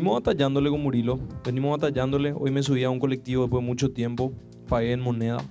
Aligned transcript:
Venimos 0.00 0.22
batallándole 0.22 0.70
con 0.70 0.82
Murilo. 0.82 1.20
Venimos 1.44 1.78
batallándole. 1.78 2.32
Hoy 2.32 2.50
me 2.50 2.62
subí 2.62 2.82
a 2.84 2.88
un 2.88 2.98
colectivo 2.98 3.42
después 3.42 3.62
de 3.62 3.66
mucho 3.66 3.90
tiempo. 3.90 4.32
Pagué 4.66 4.92
en 4.92 5.00
moneda. 5.02 5.44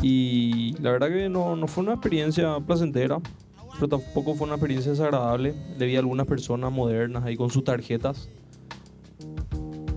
Y 0.00 0.72
la 0.80 0.92
verdad 0.92 1.08
que 1.08 1.28
no, 1.28 1.54
no 1.54 1.66
fue 1.66 1.84
una 1.84 1.92
experiencia 1.92 2.58
placentera, 2.60 3.20
pero 3.74 3.88
tampoco 3.88 4.34
fue 4.34 4.46
una 4.46 4.54
experiencia 4.54 4.90
desagradable. 4.90 5.54
Le 5.78 5.84
vi 5.84 5.96
a 5.96 5.98
algunas 5.98 6.26
personas 6.26 6.72
modernas 6.72 7.24
ahí 7.24 7.36
con 7.36 7.50
sus 7.50 7.62
tarjetas. 7.62 8.30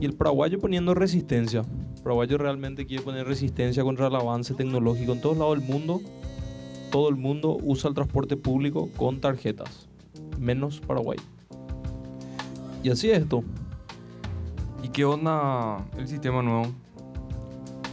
Y 0.01 0.05
el 0.05 0.11
paraguayo 0.11 0.59
poniendo 0.59 0.93
resistencia. 0.93 1.61
El 1.95 2.03
paraguayo 2.03 2.37
realmente 2.37 2.85
quiere 2.85 3.03
poner 3.03 3.25
resistencia 3.25 3.83
contra 3.83 4.07
el 4.07 4.15
avance 4.17 4.53
tecnológico 4.53 5.13
en 5.13 5.21
todos 5.21 5.37
lados 5.37 5.59
del 5.61 5.65
mundo. 5.65 6.01
Todo 6.91 7.07
el 7.07 7.15
mundo 7.15 7.57
usa 7.63 7.87
el 7.87 7.95
transporte 7.95 8.35
público 8.35 8.89
con 8.97 9.21
tarjetas, 9.21 9.87
menos 10.37 10.81
Paraguay. 10.81 11.19
Y 12.83 12.89
así 12.89 13.09
es 13.09 13.19
esto. 13.19 13.43
¿Y 14.83 14.89
qué 14.89 15.05
onda 15.05 15.77
el 15.97 16.07
sistema 16.07 16.41
nuevo? 16.41 16.67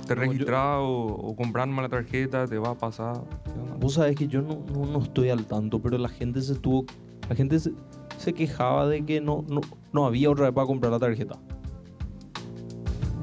¿Te 0.07 0.15
yo- 0.17 0.21
registras 0.21 0.79
o, 0.81 1.07
o 1.07 1.37
compras 1.37 1.67
nomás 1.69 1.85
la 1.85 1.89
tarjeta? 1.89 2.47
¿Te 2.47 2.59
va 2.59 2.71
a 2.71 2.75
pasar? 2.75 3.23
Vos 3.79 3.95
sabés 3.95 4.17
que 4.17 4.27
yo 4.29 4.43
no, 4.43 4.59
no, 4.75 4.85
no 4.87 4.99
estoy 5.03 5.31
al 5.31 5.47
tanto, 5.47 5.81
pero 5.81 5.97
la 5.97 6.09
gente 6.09 6.43
se 6.43 6.55
tuvo. 6.57 6.85
La 7.29 7.37
gente 7.37 7.59
se, 7.61 7.73
se 8.19 8.33
quejaba 8.35 8.89
de 8.89 9.05
que 9.05 9.21
no, 9.21 9.45
no, 9.49 9.61
no 9.93 10.05
había 10.05 10.29
otra 10.31 10.47
vez 10.47 10.55
para 10.55 10.67
comprar 10.67 10.93
la 10.93 10.99
tarjeta. 10.99 11.39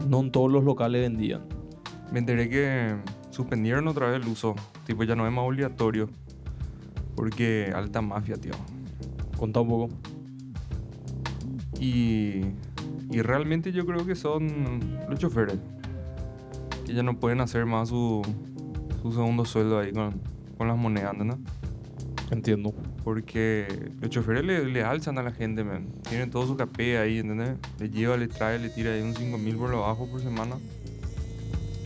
No 0.07 0.21
en 0.21 0.31
todos 0.31 0.49
los 0.51 0.63
locales 0.63 1.01
vendían. 1.01 1.41
Me 2.11 2.19
enteré 2.19 2.47
que 2.49 2.95
suspendieron 3.29 3.87
otra 3.89 4.09
vez 4.09 4.21
el 4.23 4.27
uso. 4.31 4.55
Tipo, 4.85 5.03
ya 5.03 5.15
no 5.15 5.27
es 5.27 5.33
más 5.33 5.45
obligatorio. 5.45 6.07
Porque 7.15 7.71
alta 7.75 8.01
mafia, 8.01 8.35
tío. 8.37 8.53
Contá 9.37 9.59
un 9.59 9.67
poco. 9.67 9.89
Y, 11.79 12.41
y 13.11 13.21
realmente 13.21 13.71
yo 13.71 13.85
creo 13.85 14.05
que 14.05 14.15
son 14.15 14.97
los 15.09 15.19
choferes. 15.19 15.59
Que 16.85 16.93
ya 16.93 17.03
no 17.03 17.19
pueden 17.19 17.41
hacer 17.41 17.65
más 17.65 17.89
su, 17.89 18.21
su 19.01 19.11
segundo 19.11 19.45
sueldo 19.45 19.79
ahí 19.79 19.91
con, 19.91 20.21
con 20.57 20.67
las 20.67 20.77
monedas, 20.77 21.15
¿no? 21.17 21.37
Entiendo. 22.31 22.73
Porque 23.03 23.91
los 24.01 24.09
choferes 24.09 24.43
le, 24.43 24.65
le 24.65 24.83
alzan 24.83 25.17
a 25.17 25.23
la 25.23 25.31
gente, 25.31 25.63
man. 25.63 25.87
Tienen 26.09 26.29
todo 26.29 26.45
su 26.45 26.57
capé 26.57 26.97
ahí, 26.97 27.19
¿entendés? 27.19 27.55
Le 27.79 27.89
lleva, 27.89 28.17
le 28.17 28.27
trae, 28.27 28.59
le 28.59 28.69
tira 28.69 28.91
ahí 28.91 29.01
un 29.01 29.15
5 29.15 29.37
mil 29.37 29.55
por 29.55 29.69
lo 29.69 29.81
bajo 29.81 30.07
por 30.07 30.19
semana. 30.19 30.57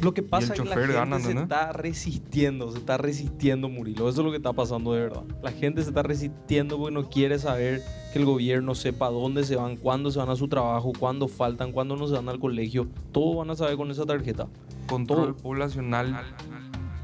Lo 0.01 0.13
que 0.13 0.23
pasa 0.23 0.53
es 0.53 0.59
que 0.59 0.67
la 0.67 0.75
gente 0.75 0.93
gana, 0.93 1.19
se 1.19 1.35
¿no? 1.35 1.41
está 1.43 1.71
resistiendo, 1.73 2.71
se 2.71 2.79
está 2.79 2.97
resistiendo, 2.97 3.69
Murilo. 3.69 4.09
Eso 4.09 4.21
es 4.21 4.25
lo 4.25 4.31
que 4.31 4.37
está 4.37 4.51
pasando 4.51 4.93
de 4.93 5.01
verdad. 5.01 5.23
La 5.43 5.51
gente 5.51 5.83
se 5.83 5.89
está 5.89 6.01
resistiendo 6.01 6.77
porque 6.77 6.93
no 6.93 7.07
quiere 7.07 7.37
saber 7.37 7.83
que 8.11 8.17
el 8.17 8.25
gobierno 8.25 8.73
sepa 8.73 9.09
dónde 9.09 9.43
se 9.43 9.55
van, 9.55 9.77
cuándo 9.77 10.09
se 10.09 10.17
van 10.17 10.29
a 10.29 10.35
su 10.35 10.47
trabajo, 10.47 10.91
cuándo 10.97 11.27
faltan, 11.27 11.71
cuándo 11.71 11.95
no 11.95 12.07
se 12.07 12.15
van 12.15 12.29
al 12.29 12.39
colegio. 12.39 12.87
Todo 13.11 13.35
van 13.35 13.51
a 13.51 13.55
saber 13.55 13.77
con 13.77 13.91
esa 13.91 14.05
tarjeta. 14.05 14.47
Control 14.87 15.35
Todo. 15.35 15.37
poblacional. 15.37 16.19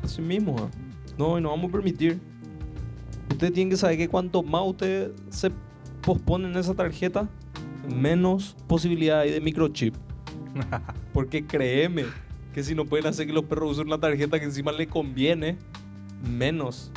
Así 0.03 0.21
mismo, 0.21 0.55
¿eh? 0.57 0.77
No, 1.19 1.37
y 1.37 1.41
no 1.41 1.49
vamos 1.49 1.69
a 1.69 1.71
permitir. 1.73 2.19
Ustedes 3.29 3.53
tienen 3.53 3.69
que 3.69 3.77
saber 3.77 3.97
que 3.97 4.07
cuanto 4.07 4.41
más 4.41 4.63
ustedes 4.65 5.11
se 5.29 5.51
posponen 6.01 6.55
esa 6.55 6.73
tarjeta, 6.73 7.29
menos 7.95 8.55
posibilidad 8.67 9.19
hay 9.19 9.31
de 9.31 9.41
microchip. 9.41 9.93
Porque 11.13 11.45
créeme 11.45 12.05
que 12.57 12.63
si 12.63 12.73
no 12.73 12.85
pueden 12.85 13.05
hacer 13.05 13.27
que 13.27 13.33
los 13.33 13.43
perros 13.43 13.73
usen 13.73 13.85
una 13.85 13.99
tarjeta 13.99 14.39
que 14.39 14.45
encima 14.45 14.71
les 14.71 14.87
conviene, 14.87 15.59
menos 16.27 16.91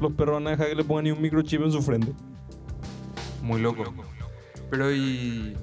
los 0.00 0.12
perros 0.14 0.34
van 0.34 0.48
a 0.48 0.50
dejar 0.50 0.66
que 0.66 0.74
le 0.74 0.82
pongan 0.82 1.04
ni 1.04 1.12
un 1.12 1.22
microchip 1.22 1.62
en 1.62 1.70
su 1.70 1.80
frente. 1.80 2.12
Muy 3.40 3.60
loco. 3.60 3.84
Pero 4.68 4.92
y. 4.92 5.56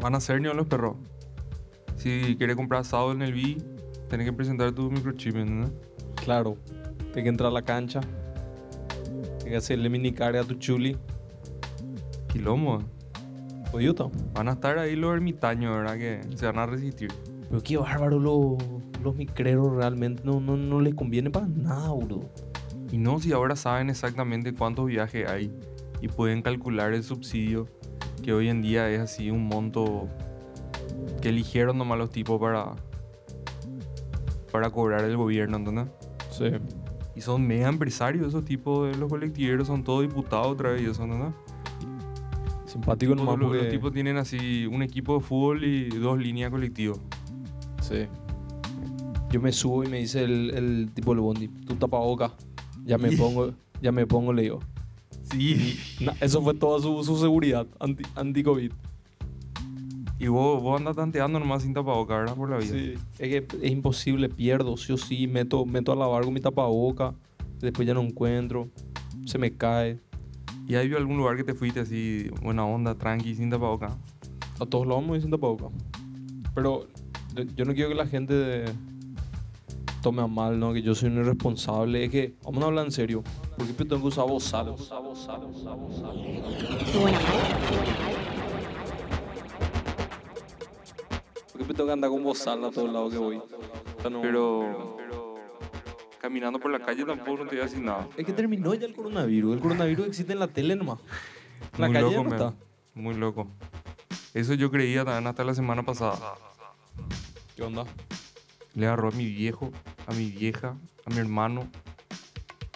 Van 0.00 0.14
a 0.14 0.20
ser 0.20 0.40
ni 0.40 0.46
los 0.46 0.64
perros. 0.68 0.94
Si 1.96 2.36
quieres 2.38 2.54
comprar 2.54 2.82
asado 2.82 3.10
en 3.10 3.20
el 3.20 3.34
B, 3.34 3.60
tenés 4.08 4.26
que 4.26 4.32
presentar 4.32 4.70
tu 4.70 4.92
microchip, 4.92 5.34
¿no? 5.34 5.72
Claro, 6.14 6.56
tienes 6.98 7.24
que 7.24 7.28
entrar 7.30 7.50
a 7.50 7.52
la 7.52 7.62
cancha, 7.62 8.00
tienes 9.38 9.44
que 9.44 9.56
hacerle 9.56 9.90
mini 9.90 10.12
carga 10.12 10.42
a 10.42 10.44
tu 10.44 10.54
chuli. 10.54 10.96
Quilombo. 12.28 12.78
Oyuta. 13.72 14.04
Van 14.34 14.46
a 14.46 14.52
estar 14.52 14.78
ahí 14.78 14.94
los 14.94 15.12
ermitaños, 15.12 15.76
¿verdad? 15.76 15.98
Que 15.98 16.20
se 16.36 16.46
van 16.46 16.60
a 16.60 16.66
resistir. 16.66 17.10
Pero 17.54 17.62
qué 17.62 17.76
bárbaro 17.76 18.18
los, 18.18 18.56
los 19.00 19.14
micreros 19.14 19.76
realmente 19.76 20.22
no, 20.24 20.40
no, 20.40 20.56
no 20.56 20.80
les 20.80 20.92
conviene 20.92 21.30
para 21.30 21.46
nada, 21.46 21.92
bro. 21.92 22.28
Y 22.90 22.98
no 22.98 23.20
si 23.20 23.30
ahora 23.30 23.54
saben 23.54 23.90
exactamente 23.90 24.52
cuántos 24.52 24.86
viajes 24.86 25.28
hay 25.28 25.52
y 26.00 26.08
pueden 26.08 26.42
calcular 26.42 26.92
el 26.94 27.04
subsidio, 27.04 27.68
que 28.24 28.32
hoy 28.32 28.48
en 28.48 28.60
día 28.60 28.90
es 28.90 29.00
así 29.00 29.30
un 29.30 29.46
monto 29.46 30.08
que 31.22 31.28
eligieron 31.28 31.78
nomás 31.78 31.96
los 31.96 32.10
tipos 32.10 32.40
para, 32.40 32.74
para 34.50 34.70
cobrar 34.70 35.04
el 35.04 35.16
gobierno, 35.16 35.58
¿entendés? 35.58 35.86
Sí. 36.32 36.46
Y 37.14 37.20
son 37.20 37.46
mega 37.46 37.68
empresarios 37.68 38.26
esos 38.26 38.44
tipos 38.44 38.90
de 38.90 38.96
los 38.98 39.08
colectiveros, 39.08 39.68
son 39.68 39.84
todos 39.84 40.02
diputados 40.02 40.48
otra 40.48 40.70
vez 40.70 40.82
eso, 40.82 41.06
¿no? 41.06 41.32
Simpático 42.66 43.14
nomás 43.14 43.38
los, 43.38 43.46
porque... 43.46 43.62
los 43.62 43.70
tipos 43.70 43.92
tienen 43.92 44.16
así 44.16 44.66
un 44.66 44.82
equipo 44.82 45.14
de 45.14 45.20
fútbol 45.20 45.62
y 45.62 45.88
dos 45.90 46.18
líneas 46.18 46.50
colectivas. 46.50 46.98
Sí. 47.88 48.06
Yo 49.30 49.40
me 49.40 49.52
subo 49.52 49.84
y 49.84 49.88
me 49.88 49.98
dice 49.98 50.22
el, 50.24 50.50
el 50.54 50.90
tipo 50.94 51.12
del 51.12 51.20
bondi, 51.20 51.48
tú 51.48 51.74
tapaboca. 51.74 52.32
Ya 52.86 52.98
me 52.98 53.12
pongo, 53.12 53.52
ya 53.82 53.92
me 53.92 54.06
pongo, 54.06 54.32
le 54.32 54.42
digo. 54.42 54.60
Sí. 55.32 55.78
Na- 56.00 56.14
eso 56.20 56.40
fue 56.42 56.54
toda 56.54 56.80
su, 56.80 57.02
su 57.04 57.18
seguridad 57.18 57.66
anti- 57.80 58.04
anti-COVID. 58.14 58.70
Y 60.20 60.28
vos, 60.28 60.62
vos 60.62 60.78
andas 60.78 60.96
tanteando 60.96 61.38
nomás 61.40 61.62
sin 61.62 61.74
tapabocas, 61.74 62.18
¿verdad? 62.20 62.36
Por 62.36 62.50
la 62.50 62.58
vida. 62.58 62.72
Sí. 62.72 62.94
Es 63.18 63.28
que 63.28 63.46
es 63.62 63.70
imposible, 63.72 64.28
pierdo, 64.28 64.76
sí 64.76 64.92
o 64.92 64.96
sí. 64.96 65.26
Meto, 65.26 65.66
meto 65.66 65.92
a 65.92 65.96
lavar 65.96 66.24
con 66.24 66.32
mi 66.32 66.40
tapaboca, 66.40 67.14
después 67.60 67.86
ya 67.86 67.94
no 67.94 68.00
encuentro, 68.02 68.68
se 69.26 69.38
me 69.38 69.52
cae. 69.56 69.98
¿Y 70.68 70.76
hay 70.76 70.92
algún 70.94 71.16
lugar 71.18 71.36
que 71.36 71.44
te 71.44 71.54
fuiste 71.54 71.80
así, 71.80 72.30
buena 72.42 72.64
onda, 72.64 72.94
tranqui, 72.94 73.34
sin 73.34 73.50
tapabocas? 73.50 73.94
A 74.60 74.64
todos 74.66 74.86
lados 74.86 75.02
me 75.02 75.08
voy 75.10 75.20
sin 75.20 75.30
tapaboca. 75.30 75.66
Pero 76.54 76.86
yo- 77.34 77.64
no 77.64 77.74
quiero 77.74 77.88
que 77.88 77.94
la 77.94 78.06
gente 78.06 78.64
tome 80.02 80.22
a 80.22 80.26
mal, 80.26 80.58
¿no? 80.58 80.72
Que 80.72 80.82
yo 80.82 80.94
soy 80.94 81.08
un 81.10 81.18
irresponsable. 81.18 82.04
Es 82.04 82.10
que, 82.10 82.34
vamos 82.44 82.62
a 82.62 82.66
hablar 82.66 82.84
en 82.86 82.92
serio. 82.92 83.22
¿Por 83.56 83.66
qué 83.66 83.72
tengo 83.84 84.02
que 84.02 84.08
usar 84.08 84.26
bozal? 84.26 84.74
¿Por 91.52 91.66
qué 91.66 91.74
tengo 91.74 91.86
que 91.86 91.92
andar 91.92 92.10
con 92.10 92.22
bozal 92.24 92.64
a 92.64 92.70
todos 92.70 92.92
lados 92.92 93.12
que 93.12 93.18
voy? 93.18 93.40
Pero, 94.02 94.96
caminando 96.20 96.58
por 96.58 96.70
la 96.70 96.80
calle 96.80 97.04
tampoco 97.04 97.44
no 97.44 97.50
te 97.50 97.56
voy 97.56 97.60
a 97.60 97.64
decir 97.64 97.80
nada. 97.82 98.08
Es 98.16 98.26
que 98.26 98.32
terminó 98.32 98.74
ya 98.74 98.86
el 98.86 98.94
coronavirus. 98.94 99.54
El 99.54 99.60
coronavirus 99.60 100.06
existe 100.08 100.32
en 100.32 100.38
la 100.40 100.48
tele 100.48 100.74
nomás. 100.76 100.98
En 101.74 101.80
la 101.80 101.86
Muy 101.88 101.94
calle 101.94 102.10
loco, 102.10 102.24
no 102.24 102.30
man. 102.30 102.32
está. 102.34 102.54
Muy 102.94 103.14
loco. 103.14 103.46
Eso 104.32 104.54
yo 104.54 104.70
creía 104.70 105.04
también 105.04 105.26
hasta 105.28 105.44
la 105.44 105.54
semana 105.54 105.82
pasada. 105.84 106.18
¿Qué 107.56 107.62
onda? 107.62 107.84
Le 108.74 108.86
agarró 108.86 109.08
a 109.08 109.12
mi 109.12 109.26
viejo, 109.26 109.70
a 110.06 110.12
mi 110.12 110.30
vieja, 110.30 110.76
a 111.06 111.10
mi 111.10 111.18
hermano. 111.18 111.68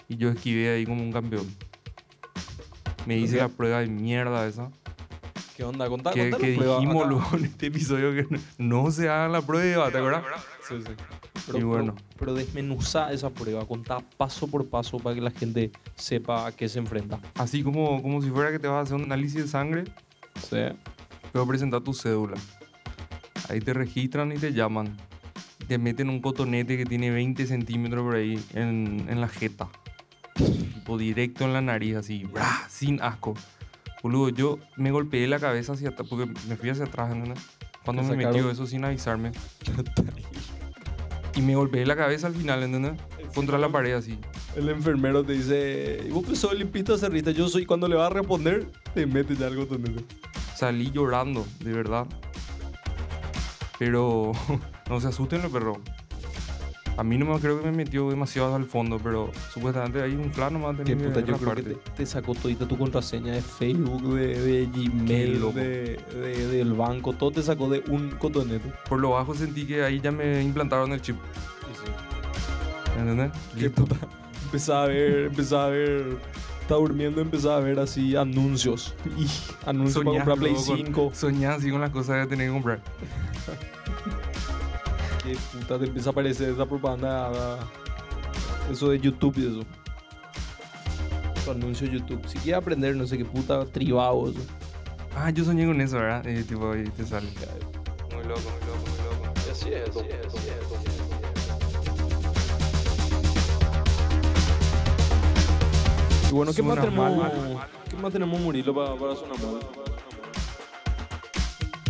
Y 0.07 0.15
yo 0.17 0.29
esquivé 0.29 0.69
ahí 0.69 0.85
como 0.85 1.03
un 1.03 1.11
campeón. 1.11 1.47
Me 3.05 3.17
hice 3.17 3.37
la 3.37 3.49
prueba 3.49 3.79
de 3.79 3.87
mierda 3.87 4.47
esa. 4.47 4.71
¿Qué 5.57 5.63
onda? 5.65 5.89
Contá, 5.89 6.11
que 6.11 6.31
que 6.31 6.51
dijimos 6.51 7.07
luego 7.07 7.27
en 7.33 7.45
este 7.45 7.67
episodio 7.67 8.13
que 8.13 8.25
no, 8.33 8.39
no 8.83 8.91
se 8.91 9.09
hagan 9.09 9.33
la 9.33 9.41
prueba, 9.41 9.91
¿te 9.91 9.97
acuerdas? 9.97 10.23
Sí, 10.67 10.75
sí. 10.85 11.57
Y 11.57 11.63
bueno. 11.63 11.95
Pero, 11.95 12.07
pero 12.17 12.33
desmenuzá 12.35 13.11
esa 13.11 13.29
prueba. 13.29 13.65
Contá 13.65 13.99
paso 14.17 14.47
por 14.47 14.69
paso 14.69 14.97
para 14.99 15.15
que 15.15 15.21
la 15.21 15.31
gente 15.31 15.71
sepa 15.95 16.47
a 16.47 16.51
qué 16.53 16.69
se 16.69 16.79
enfrenta. 16.79 17.19
Así 17.35 17.63
como, 17.63 18.01
como 18.01 18.21
si 18.21 18.29
fuera 18.29 18.51
que 18.51 18.59
te 18.59 18.67
vas 18.67 18.77
a 18.77 18.81
hacer 18.81 18.95
un 18.95 19.03
análisis 19.03 19.41
de 19.43 19.47
sangre, 19.49 19.83
Sí. 20.49 20.57
a 20.57 21.45
presentar 21.45 21.81
tu 21.81 21.93
cédula. 21.93 22.37
Ahí 23.49 23.59
te 23.59 23.73
registran 23.73 24.31
y 24.31 24.35
te 24.35 24.53
llaman. 24.53 24.95
Te 25.67 25.77
meten 25.77 26.09
un 26.09 26.21
cotonete 26.21 26.77
que 26.77 26.85
tiene 26.85 27.11
20 27.11 27.45
centímetros 27.45 28.03
por 28.03 28.15
ahí 28.15 28.43
en, 28.53 29.05
en 29.09 29.21
la 29.21 29.27
jeta. 29.27 29.69
Tipo 30.35 30.97
directo 30.97 31.45
en 31.45 31.53
la 31.53 31.61
nariz, 31.61 31.95
así, 31.95 32.23
¡bra! 32.23 32.65
sin 32.69 33.01
asco. 33.01 33.35
Boludo, 34.01 34.29
yo 34.29 34.59
me 34.77 34.91
golpeé 34.91 35.27
la 35.27 35.39
cabeza 35.39 35.73
hacia 35.73 35.89
atrás, 35.89 36.07
porque 36.09 36.31
me 36.47 36.55
fui 36.55 36.69
hacia 36.69 36.85
atrás, 36.85 37.11
¿entendés? 37.11 37.43
Cuando 37.83 38.03
me 38.03 38.15
metió 38.15 38.49
eso 38.49 38.65
sin 38.65 38.85
avisarme. 38.85 39.31
y 41.35 41.41
me 41.41 41.55
golpeé 41.55 41.85
la 41.85 41.95
cabeza 41.95 42.27
al 42.27 42.35
final, 42.35 42.63
¿entendés? 42.63 42.93
Contra 43.35 43.57
la 43.57 43.69
pared 43.69 43.93
así. 43.93 44.17
El 44.55 44.69
enfermero 44.69 45.23
te 45.23 45.33
dice, 45.33 46.03
¿y 46.07 46.11
vos 46.11 46.23
pues 46.25 46.39
sos 46.39 46.57
limpito 46.57 46.97
cerrista? 46.97 47.31
Yo 47.31 47.47
soy, 47.49 47.65
cuando 47.65 47.87
le 47.87 47.95
va 47.95 48.07
a 48.07 48.09
responder, 48.09 48.71
te 48.93 49.05
mete 49.05 49.35
ya 49.35 49.47
algo 49.47 49.65
tonete. 49.65 50.03
Salí 50.55 50.91
llorando, 50.91 51.45
de 51.59 51.73
verdad. 51.73 52.07
Pero 53.79 54.33
no 54.89 54.99
se 55.01 55.07
asusten 55.07 55.41
los 55.41 55.51
perros. 55.51 55.77
A 56.97 57.03
mí 57.03 57.17
no 57.17 57.25
me 57.25 57.39
creo 57.39 57.61
que 57.61 57.65
me 57.65 57.71
metió 57.77 58.09
demasiado 58.09 58.53
al 58.55 58.65
fondo, 58.65 58.99
pero 59.01 59.31
supuestamente 59.53 60.01
hay 60.01 60.15
un 60.15 60.29
plan 60.31 60.51
nomás 60.51 60.75
Que 60.75 60.83
tenía 60.83 61.07
puta, 61.07 61.19
yo 61.21 61.37
creo 61.37 61.55
que 61.55 61.63
parte. 61.63 61.75
te, 61.75 61.91
te 61.91 62.05
sacó 62.05 62.35
todita 62.35 62.67
tu 62.67 62.77
contraseña 62.77 63.31
de 63.31 63.41
Facebook, 63.41 64.15
de, 64.15 64.37
de 64.37 64.65
Gmail, 64.65 65.53
de, 65.53 65.97
de- 66.13 66.47
del 66.47 66.73
banco, 66.73 67.13
todo 67.13 67.31
te 67.31 67.41
sacó 67.41 67.69
de 67.69 67.81
un 67.89 68.09
cotonete. 68.11 68.73
Por 68.89 68.99
lo 68.99 69.11
bajo 69.11 69.33
sentí 69.33 69.65
que 69.65 69.81
ahí 69.81 70.01
ya 70.01 70.11
me 70.11 70.43
implantaron 70.43 70.91
el 70.91 70.99
chip. 71.01 71.15
¿Entendés? 72.97 73.31
Qué 73.55 73.61
Listo. 73.61 73.85
puta. 73.85 74.07
Empezaba 74.45 74.83
a 74.83 74.87
ver, 74.87 75.25
empezaba 75.27 75.65
a 75.67 75.69
ver. 75.69 76.17
Estaba 76.69 76.81
durmiendo, 76.81 77.19
empezaba 77.19 77.57
a 77.57 77.61
ver 77.61 77.79
así 77.79 78.15
anuncios. 78.15 78.93
Y 79.17 79.25
anuncios 79.65 80.05
para 80.05 80.11
Soñás 80.11 80.25
comprar 80.27 80.37
Play 80.37 80.51
luego 80.53 80.67
con- 80.67 80.77
5. 80.77 81.11
Soñás 81.15 81.57
así 81.57 81.71
con 81.71 81.81
las 81.81 81.89
cosas 81.89 82.21
que 82.21 82.27
tenés 82.29 82.47
que 82.49 82.53
comprar. 82.53 82.79
Qué 85.23 85.35
puta, 85.51 85.79
te 85.79 85.85
empieza 85.85 86.09
a 86.09 86.11
aparecer 86.11 86.49
esa 86.49 86.67
propaganda. 86.67 87.57
Eso 88.71 88.89
de 88.89 88.99
YouTube 88.99 89.35
y 89.39 89.47
eso. 89.47 89.61
Su 91.43 91.49
anuncio 91.49 91.87
de 91.87 91.93
YouTube. 91.93 92.21
Si 92.27 92.37
quieres 92.37 92.61
aprender, 92.61 92.95
no 92.95 93.07
sé 93.07 93.17
qué 93.17 93.25
puta, 93.25 93.65
tribado 93.65 94.29
eso. 94.29 94.39
Ah, 95.15 95.31
yo 95.31 95.43
soñé 95.43 95.65
con 95.65 95.81
eso, 95.81 95.95
¿verdad? 95.97 96.23
Y 96.23 96.43
tipo, 96.43 96.71
ahí 96.71 96.83
te 96.83 97.03
sale. 97.03 97.29
Muy 98.13 98.25
loco, 98.25 98.41
muy 98.41 98.67
loco, 98.67 98.85
muy 98.85 99.25
loco. 99.25 99.33
Y 99.47 99.49
así 99.49 99.69
es, 99.69 99.89
así 99.89 100.05
es, 100.07 100.35
Y 106.29 106.33
bueno, 106.33 106.53
¿qué 106.53 106.61
más, 106.61 106.79
tenemos. 106.79 107.21
¿qué 107.89 107.95
más 107.97 108.13
tenemos 108.13 108.39
Murilo 108.39 108.73
para, 108.73 108.95
para 108.95 109.15
sonar 109.15 109.37
mal? 109.39 109.59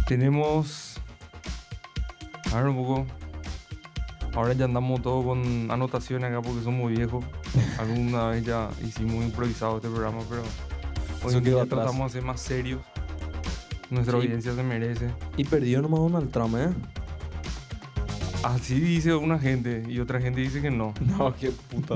Tenemos. 0.08 0.96
A 2.54 2.56
ver 2.58 2.68
un 2.68 2.76
poco. 2.78 3.06
Ahora 4.34 4.54
ya 4.54 4.66
andamos 4.66 5.02
todos 5.02 5.26
con 5.26 5.70
anotaciones 5.72 6.30
acá 6.32 6.42
porque 6.42 6.64
somos 6.64 6.90
viejos. 6.92 7.24
Alguna 7.80 8.28
vez 8.30 8.46
ya 8.46 8.70
hicimos 8.84 9.24
improvisado 9.26 9.78
este 9.78 9.90
programa, 9.90 10.20
pero 10.30 10.44
hoy 11.24 11.34
en 11.36 11.44
quedó 11.44 11.56
día 11.56 11.64
atrás. 11.64 11.82
tratamos 11.82 12.14
de 12.14 12.20
ser 12.20 12.28
más 12.28 12.40
serios. 12.40 12.82
Nuestra 13.90 14.20
Sí. 14.20 14.26
audiencia 14.26 14.56
se 14.56 14.64
merece. 14.64 15.10
Y 15.36 15.44
perdió 15.46 15.82
nomás 15.82 16.00
Donald 16.00 16.32
Trump, 16.32 16.56
¿eh? 16.58 16.70
Así 18.44 18.80
dice 18.80 19.14
una 19.16 19.38
gente 19.38 19.84
y 19.88 20.00
otra 20.00 20.22
gente 20.22 20.40
dice 20.42 20.62
que 20.62 20.72
no. 20.72 20.94
No, 21.18 21.36
qué 21.36 21.52
puta. 21.52 21.96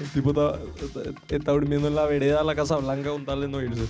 El 0.00 0.08
tipo 0.10 0.30
está, 0.30 0.58
está- 0.84 1.34
está 1.34 1.52
durmiendo 1.52 1.88
en 1.88 1.94
la 1.94 2.04
vereda 2.06 2.38
de 2.38 2.44
la 2.44 2.54
Casa 2.54 2.76
Blanca 2.76 3.10
con 3.10 3.24
tal 3.24 3.40
de 3.40 3.48
no 3.48 3.60
irse. 3.62 3.86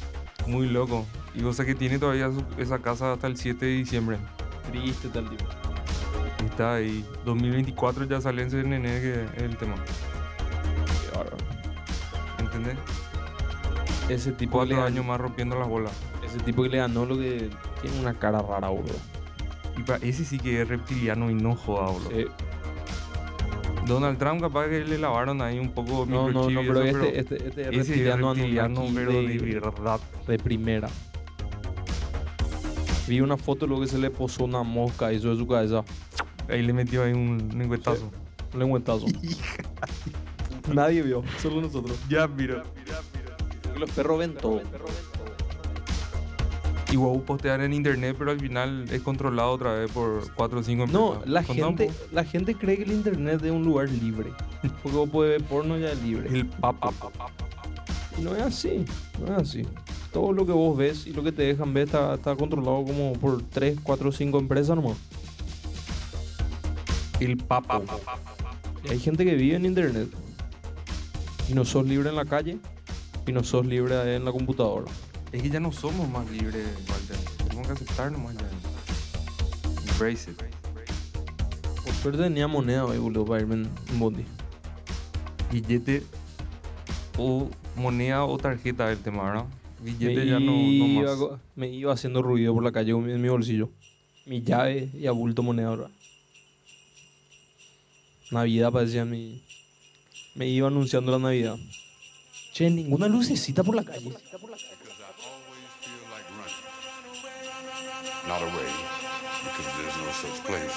Muy 0.46 0.68
loco. 0.68 1.06
Y 1.34 1.40
cosa 1.42 1.64
que 1.64 1.74
tiene 1.74 1.98
todavía 1.98 2.30
su- 2.30 2.44
esa 2.60 2.78
casa 2.80 3.12
hasta 3.12 3.26
el 3.26 3.36
7 3.36 3.66
de 3.66 3.72
diciembre. 3.72 4.18
Triste 4.70 5.08
tal 5.08 5.28
tipo. 5.30 5.44
Y 6.40 6.44
Está 6.46 6.74
ahí. 6.74 7.04
2024 7.24 8.04
ya 8.04 8.20
sale 8.20 8.42
en 8.42 8.50
CNN 8.50 9.00
que 9.00 9.24
es 9.36 9.42
el 9.42 9.56
tema. 9.56 9.74
Bárbaro. 11.14 11.36
¿Entendés? 12.38 12.76
Ese 14.08 14.32
tipo, 14.32 14.52
que 14.52 14.56
Cuatro 14.68 14.76
ganó, 14.76 14.86
años 14.88 15.04
más 15.06 15.20
rompiendo 15.20 15.58
las 15.58 15.68
bolas. 15.68 15.92
ese 16.24 16.38
tipo 16.40 16.62
que 16.62 16.68
le 16.68 16.78
ganó 16.78 17.06
lo 17.06 17.16
que 17.16 17.48
tiene 17.80 18.00
una 18.00 18.14
cara 18.14 18.40
rara, 18.42 18.68
boludo. 18.68 18.94
Y 19.76 19.82
para 19.82 20.04
ese 20.04 20.24
sí 20.24 20.38
que 20.38 20.62
es 20.62 20.68
reptiliano 20.68 21.30
y 21.30 21.34
no 21.34 21.54
joda, 21.54 21.90
boludo. 21.90 22.10
Sí. 22.10 22.26
Donald 23.86 24.18
Trump 24.18 24.40
capaz 24.40 24.68
que 24.68 24.84
le 24.84 24.98
lavaron 24.98 25.42
ahí 25.42 25.58
un 25.58 25.70
poco 25.70 26.06
No, 26.08 26.30
no, 26.30 26.48
no, 26.48 26.62
y 26.62 26.66
pero 26.66 26.82
eso, 26.82 27.02
este, 27.02 27.18
este, 27.18 27.46
este 27.48 27.62
es 27.62 27.88
reptiliano, 27.88 28.34
reptiliano, 28.34 28.86
pero 28.94 29.12
de, 29.12 29.38
de, 29.38 29.60
verdad. 29.60 30.00
de 30.26 30.38
primera. 30.38 30.88
Vi 33.08 33.20
una 33.20 33.36
foto 33.36 33.66
luego 33.66 33.82
que 33.82 33.88
se 33.88 33.98
le 33.98 34.10
posó 34.10 34.44
una 34.44 34.62
mosca 34.62 35.12
y 35.12 35.16
eso 35.16 35.30
de 35.30 35.36
su 35.36 35.46
cabeza. 35.46 35.84
Ahí 36.48 36.62
le 36.62 36.72
metió 36.72 37.02
ahí 37.02 37.12
un 37.12 37.50
lengüetazo. 37.56 38.10
Un 38.52 38.58
lengüetazo. 38.60 39.06
Nadie 40.72 41.02
vio, 41.02 41.24
solo 41.38 41.60
nosotros. 41.60 41.98
Ya, 42.08 42.28
mira. 42.28 42.62
Los 43.76 43.90
perros 43.90 44.18
ven 44.18 44.34
todo. 44.34 44.62
Y 46.92 46.96
huevo 46.98 47.22
postear 47.22 47.62
en 47.62 47.72
internet, 47.72 48.14
pero 48.18 48.32
al 48.32 48.38
final 48.38 48.84
es 48.90 49.00
controlado 49.00 49.50
otra 49.52 49.72
vez 49.72 49.90
por 49.90 50.30
cuatro 50.34 50.60
o 50.60 50.62
cinco 50.62 50.86
No, 50.86 51.14
empresas. 51.14 51.30
la 51.30 51.42
Contá 51.42 51.66
un 51.68 51.78
gente, 51.78 51.94
la 52.12 52.24
gente 52.24 52.54
cree 52.54 52.76
que 52.76 52.82
el 52.82 52.92
internet 52.92 53.42
es 53.42 53.50
un 53.50 53.64
lugar 53.64 53.88
libre. 53.88 54.30
Porque 54.82 54.98
vos 54.98 55.08
puedes 55.08 55.40
ver 55.40 55.48
porno 55.48 55.78
ya 55.78 55.94
libre. 55.94 56.28
El 56.28 56.46
papa. 56.46 56.92
Y 58.18 58.20
no 58.20 58.36
es 58.36 58.42
así, 58.42 58.84
no 59.18 59.34
es 59.34 59.42
así. 59.42 59.62
Todo 60.12 60.34
lo 60.34 60.44
que 60.44 60.52
vos 60.52 60.76
ves 60.76 61.06
y 61.06 61.14
lo 61.14 61.22
que 61.22 61.32
te 61.32 61.42
dejan 61.44 61.72
ver 61.72 61.86
está, 61.86 62.12
está 62.12 62.36
controlado 62.36 62.84
como 62.84 63.14
por 63.14 63.42
3, 63.42 63.78
4, 63.82 64.12
5 64.12 64.38
empresas 64.38 64.76
nomás. 64.76 64.98
El 67.20 67.38
papa. 67.38 67.80
Y 68.84 68.90
hay 68.90 68.98
gente 68.98 69.24
que 69.24 69.34
vive 69.34 69.56
en 69.56 69.64
internet. 69.64 70.08
Y 71.48 71.54
no 71.54 71.64
sos 71.64 71.86
libre 71.86 72.10
en 72.10 72.16
la 72.16 72.26
calle. 72.26 72.58
Y 73.26 73.32
no 73.32 73.42
sos 73.42 73.64
libre 73.64 74.14
en 74.14 74.26
la 74.26 74.32
computadora. 74.32 74.92
Es 75.32 75.42
que 75.42 75.48
ya 75.48 75.60
no 75.60 75.72
somos 75.72 76.08
más 76.08 76.30
libres, 76.30 76.66
Walter. 76.88 77.16
Tenemos 77.48 77.66
que 77.66 77.72
aceptar 77.72 78.12
nomás 78.12 78.36
ya. 78.36 78.48
Embrace 79.90 80.30
it. 80.30 80.42
Por 81.82 81.94
suerte 81.94 82.22
tenía 82.22 82.46
moneda 82.46 82.84
hoy, 82.84 82.98
boludo, 82.98 83.24
para 83.24 83.40
irme 83.40 83.54
en 83.54 83.98
bondi. 83.98 84.24
Billete 85.50 86.02
o 87.18 87.48
moneda 87.76 88.24
o 88.24 88.36
tarjeta 88.36 88.90
el 88.92 88.98
tema, 88.98 89.24
¿verdad? 89.24 89.46
Me 89.82 89.92
Billete 89.92 90.26
ya 90.26 90.38
no, 90.38 90.52
más. 90.52 91.40
me 91.56 91.68
iba 91.68 91.92
haciendo 91.92 92.22
ruido 92.22 92.54
por 92.54 92.62
la 92.62 92.72
calle 92.72 92.92
en 92.92 93.20
mi 93.22 93.28
bolsillo. 93.28 93.70
Mi 94.26 94.42
llave 94.42 94.90
y 94.94 95.06
abulto 95.06 95.42
moneda 95.42 95.68
ahora. 95.68 95.90
Navidad 98.30 98.70
parecía 98.70 99.04
mi. 99.04 99.42
Me 100.34 100.46
iba 100.46 100.68
anunciando 100.68 101.10
la 101.10 101.18
Navidad. 101.18 101.56
Che, 102.52 102.70
ninguna 102.70 103.08
lucecita 103.08 103.64
por 103.64 103.74
la 103.74 103.84
calle. 103.84 104.12
Not 108.32 108.48
away, 108.48 108.72
because 109.44 109.68
there's 109.76 109.96
no 110.00 110.08
such 110.24 110.40
place. 110.48 110.76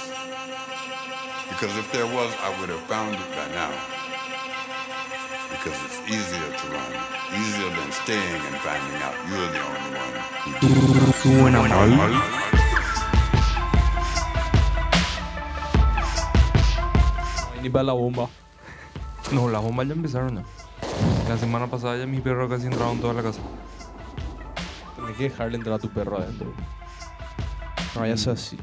Because 1.48 1.72
if 1.78 1.88
there 1.94 2.04
was, 2.04 2.36
I 2.44 2.52
would 2.60 2.68
have 2.68 2.84
found 2.84 3.16
it 3.16 3.30
by 3.32 3.48
now. 3.56 3.72
Because 5.48 5.78
it's 5.88 6.00
easier 6.04 6.52
to 6.52 6.66
run, 6.76 6.92
easier 7.32 7.70
than 7.72 7.92
staying 8.04 8.42
and 8.44 8.58
finding 8.60 9.00
out 9.00 9.16
you're 9.32 9.48
the 9.56 9.62
only 9.72 9.92
one 10.04 10.16
who 11.24 11.30
buena 11.40 11.64
mal. 11.64 12.12
Ni 17.62 17.70
para 17.70 17.84
la 17.84 17.94
bomba. 17.94 18.28
No, 19.32 19.48
las 19.48 19.64
bombas 19.64 19.88
ya 19.88 19.94
empezaron. 19.94 20.44
La 21.30 21.38
semana 21.38 21.68
pasada 21.68 21.96
ya 21.96 22.06
mis 22.06 22.20
perros 22.20 22.50
casi 22.50 22.66
entraron 22.66 23.00
toda 23.00 23.14
la 23.14 23.24
casa. 23.24 23.40
Tienes 24.98 25.16
que 25.16 25.24
dejarle 25.30 25.56
entrar 25.56 25.76
a 25.76 25.80
tu 25.80 25.88
perro 25.88 26.18
adentro. 26.18 26.54
No 27.96 28.02
vaya 28.02 28.14
a 28.14 28.18
ser 28.18 28.34
así. 28.34 28.58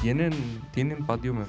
Tienen, 0.00 0.32
tienen 0.72 1.04
patio, 1.06 1.34
man. 1.34 1.46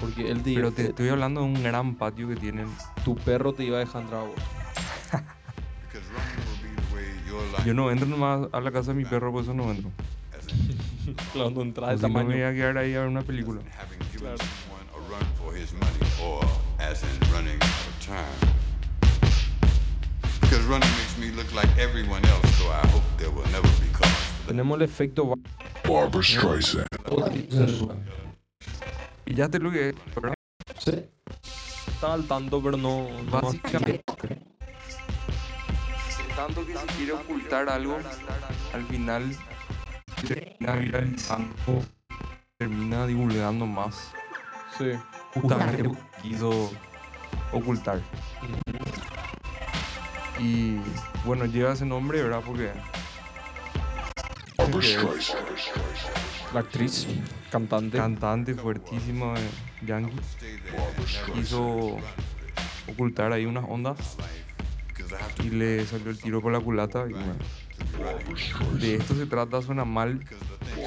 Porque 0.00 0.30
él 0.30 0.42
te, 0.42 0.54
Pero 0.54 0.70
te 0.72 0.82
te- 0.84 0.88
estoy 0.90 1.08
hablando 1.10 1.40
de 1.42 1.46
un 1.46 1.62
gran 1.62 1.94
patio 1.94 2.28
que 2.28 2.36
tienen. 2.36 2.66
tu 3.04 3.14
perro 3.16 3.52
te 3.52 3.64
iba 3.64 3.76
a 3.76 3.80
dejar 3.80 4.02
entrar 4.02 4.20
a 4.22 4.24
vos. 4.24 4.34
Because 5.86 6.08
running 6.08 6.38
will 6.46 6.62
be 6.62 6.82
the 6.82 6.94
way 6.94 7.04
your 7.28 7.42
life 7.52 7.64
Yo 7.66 7.74
no 7.74 7.90
entro 7.90 8.06
nomás 8.06 8.48
a 8.52 8.60
la 8.60 8.70
casa 8.70 8.92
de 8.92 8.98
mi 8.98 9.04
perro, 9.04 9.30
por 9.32 9.42
eso 9.42 9.54
no 9.54 9.70
entro. 9.70 9.90
Claro, 11.32 11.50
no 11.50 11.62
entras 11.62 11.90
de 11.90 11.96
si 11.96 12.02
no 12.02 12.08
me 12.08 12.24
voy 12.24 12.32
tamaño. 12.34 12.48
a 12.48 12.52
quedar 12.52 12.78
ahí 12.78 12.94
a 12.94 13.00
ver 13.00 13.08
una 13.08 13.22
película. 13.22 13.60
time. 18.00 18.24
Because 20.40 20.64
running 20.66 20.88
makes 20.98 21.16
me 21.18 21.30
look 21.30 21.52
like 21.54 21.68
everyone 21.78 22.24
else, 22.26 22.48
so 22.58 22.64
I 22.70 22.84
hope 22.88 23.04
there 23.18 23.30
will 23.30 23.46
never 23.52 23.68
be 23.80 23.88
cause. 23.92 24.29
Tenemos 24.46 24.76
el 24.78 24.82
efecto. 24.82 25.26
ba- 25.26 25.36
Barbara 25.88 26.22
Streisand. 26.22 26.86
Y 29.26 29.34
ya 29.34 29.48
te 29.48 29.58
lo 29.58 29.70
que. 29.70 29.94
Sí. 30.78 31.04
Estaba 31.88 32.14
al 32.14 32.26
tanto, 32.26 32.62
pero 32.62 32.76
no. 32.76 33.06
Básicamente. 33.30 34.02
Tanto 36.36 36.66
que 36.66 36.74
si 36.76 36.86
quiere 36.96 37.12
ocultar 37.12 37.68
algo, 37.68 37.98
al 38.72 38.84
final 38.86 39.36
termina 40.26 40.72
viralizando, 40.76 41.54
termina 42.58 43.06
divulgando 43.06 43.66
más. 43.66 44.12
Sí. 44.78 44.92
Justamente 45.34 45.82
lo 45.84 45.92
que 45.92 45.98
quiso 46.22 46.70
ocultar. 47.52 48.00
Y 50.38 50.78
bueno, 51.26 51.44
lleva 51.44 51.72
ese 51.74 51.84
nombre, 51.84 52.22
¿verdad? 52.22 52.42
Porque. 52.46 52.70
La 56.54 56.60
actriz, 56.60 57.06
cantante. 57.50 57.98
cantante 57.98 58.54
fuertísima 58.54 59.34
de 59.34 59.86
Yankee 59.86 60.16
quiso 61.34 61.96
ocultar 62.88 63.32
ahí 63.32 63.46
unas 63.46 63.64
ondas 63.68 64.16
y 65.42 65.50
le 65.50 65.84
salió 65.86 66.10
el 66.10 66.18
tiro 66.18 66.40
por 66.40 66.52
la 66.52 66.60
culata. 66.60 67.06
Y 67.08 67.12
bueno, 67.12 67.34
de 68.78 68.96
esto 68.96 69.14
se 69.14 69.26
trata, 69.26 69.62
suena 69.62 69.84
mal. 69.84 70.20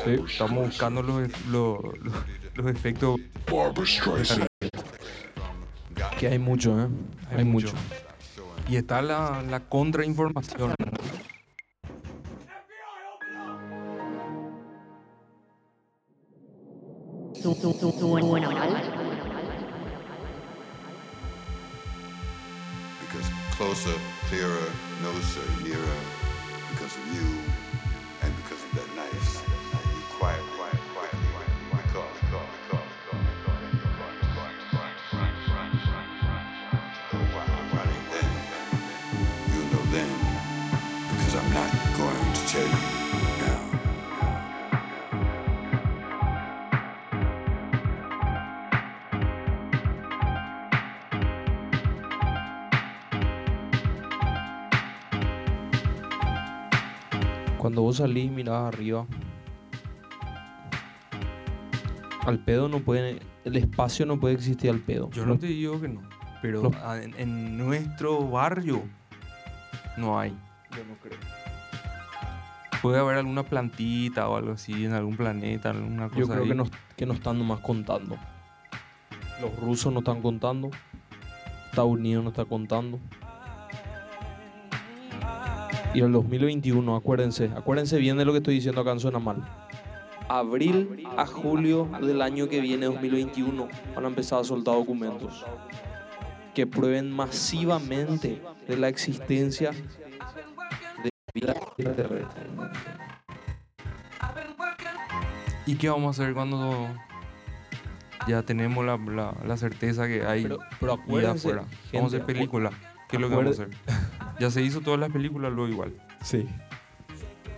sí. 0.05 0.23
Estamos 0.27 0.67
buscando 0.67 1.01
los, 1.01 1.29
los, 1.47 1.79
los, 2.01 2.13
los 2.55 2.67
efectos. 2.67 3.19
Que 6.19 6.27
hay 6.27 6.39
mucho, 6.39 6.79
¿eh? 6.79 6.87
Hay, 7.35 7.43
mucho. 7.43 7.73
Y 8.69 8.77
está 8.77 9.01
la, 9.01 9.43
la 9.49 9.59
contrainformación. 9.61 10.73
Because 23.01 23.29
closer, 23.51 23.97
clearer, 24.27 24.71
closer, 25.01 25.41
nearer, 25.61 25.99
because 26.69 26.95
of 26.95 27.05
you 27.13 27.27
and 28.21 28.33
because 28.37 28.63
of 28.63 28.71
that 28.75 28.89
nice, 28.95 29.43
quiet, 30.17 30.41
quiet, 30.55 30.79
quiet, 30.93 31.11
quiet, 31.33 31.51
you'll 39.53 39.67
know 39.73 39.83
then, 39.91 40.09
because 41.11 41.35
I'm 41.35 41.53
not 41.53 41.71
going 41.97 42.33
to 42.33 42.47
tell 42.47 42.67
you 42.67 42.82
Cuando 57.63 57.81
vos 57.81 57.95
salís 57.95 58.25
y 58.25 58.29
mirás 58.29 58.73
arriba, 58.73 59.05
al 62.25 62.43
pedo 62.43 62.67
no 62.67 62.79
puede, 62.79 63.21
el 63.45 63.55
espacio 63.55 64.05
no 64.05 64.19
puede 64.19 64.33
existir 64.35 64.69
al 64.69 64.79
pedo. 64.79 65.09
Yo 65.11 65.25
no 65.25 65.39
te 65.39 65.45
digo 65.45 65.79
que 65.79 65.87
no, 65.87 66.01
pero 66.41 66.69
en, 67.01 67.15
en 67.17 67.57
nuestro 67.57 68.27
barrio 68.27 68.83
no 69.95 70.19
hay. 70.19 70.31
Yo 70.71 70.83
no 70.83 70.95
creo. 71.01 71.17
Puede 72.81 72.99
haber 72.99 73.19
alguna 73.19 73.43
plantita 73.43 74.27
o 74.27 74.35
algo 74.35 74.51
así 74.51 74.83
en 74.83 74.91
algún 74.91 75.15
planeta, 75.15 75.69
alguna 75.69 76.09
cosa 76.09 76.19
Yo 76.19 76.27
creo 76.27 76.43
ahí. 76.43 76.49
que 76.49 76.55
no, 76.55 76.65
que 76.97 77.05
no 77.05 77.13
están 77.13 77.39
nomás 77.39 77.61
contando. 77.61 78.17
Los 79.39 79.57
rusos 79.61 79.93
no 79.93 79.99
están 79.99 80.21
contando. 80.21 80.69
Estados 81.69 81.91
Unidos 81.91 82.25
no 82.25 82.31
está 82.31 82.43
contando. 82.43 82.99
Y 85.93 86.01
el 86.01 86.11
2021, 86.11 86.95
acuérdense, 86.95 87.51
acuérdense 87.55 87.97
bien 87.99 88.17
de 88.17 88.25
lo 88.25 88.31
que 88.31 88.39
estoy 88.39 88.55
diciendo 88.55 88.81
acá 88.81 88.91
en 88.91 88.99
Suena 88.99 89.19
Mal. 89.19 89.43
Abril 90.27 91.05
a 91.17 91.25
julio 91.27 91.87
del 92.01 92.21
año 92.21 92.47
que 92.49 92.61
viene, 92.61 92.85
2021, 92.87 93.67
van 93.95 94.05
a 94.05 94.07
empezar 94.07 94.39
a 94.39 94.43
soltar 94.43 94.73
documentos 94.75 95.45
que 96.55 96.65
prueben 96.65 97.11
masivamente 97.11 98.41
de 98.67 98.77
la 98.77 98.87
existencia 98.87 99.71
de 99.71 101.09
vida 101.33 101.53
extraterrestre. 101.77 102.43
¿Y 105.65 105.75
qué 105.75 105.89
vamos 105.89 106.19
a 106.19 106.23
hacer 106.23 106.33
cuando 106.33 106.87
ya 108.27 108.41
tenemos 108.43 108.83
la, 108.85 108.97
la- 108.97 109.35
la 109.45 109.57
certeza 109.57 110.07
que 110.07 110.25
hay 110.25 110.43
Pero, 110.43 110.59
pero 110.79 110.97
vida 111.07 111.31
afuera? 111.31 111.65
vamos 111.93 112.13
a 112.13 112.15
hacer 112.17 112.25
película. 112.25 112.71
¿Qué 113.09 113.17
es 113.17 113.21
lo 113.21 113.29
que 113.29 113.35
vamos 113.35 113.59
a 113.59 113.63
hacer? 113.63 113.77
Ya 114.43 114.51
se 114.51 114.61
hizo 114.61 114.81
todas 114.81 114.99
las 114.99 115.09
películas, 115.09 115.53
lo 115.53 115.69
igual. 115.69 115.93
Sí. 116.21 116.45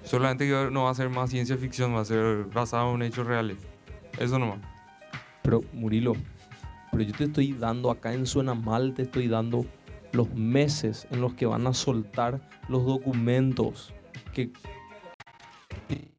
Solamente 0.03 0.47
que 0.47 0.69
no 0.71 0.83
va 0.83 0.91
a 0.91 0.93
ser 0.93 1.09
más 1.09 1.31
ciencia 1.31 1.57
ficción, 1.57 1.95
va 1.95 2.01
a 2.01 2.05
ser 2.05 2.43
basado 2.53 2.93
en 2.93 3.01
hechos 3.01 3.25
reales. 3.25 3.57
Eso 4.19 4.37
nomás. 4.37 4.59
Pero 5.41 5.63
Murilo, 5.73 6.13
pero 6.91 7.03
yo 7.03 7.11
te 7.11 7.23
estoy 7.23 7.53
dando 7.53 7.89
acá 7.89 8.13
en 8.13 8.27
Suena 8.27 8.53
Mal, 8.53 8.93
te 8.93 9.01
estoy 9.01 9.27
dando 9.27 9.65
los 10.11 10.31
meses 10.35 11.07
en 11.09 11.21
los 11.21 11.33
que 11.33 11.47
van 11.47 11.65
a 11.65 11.73
soltar 11.73 12.47
los 12.69 12.85
documentos. 12.85 13.91
Que 14.31 14.51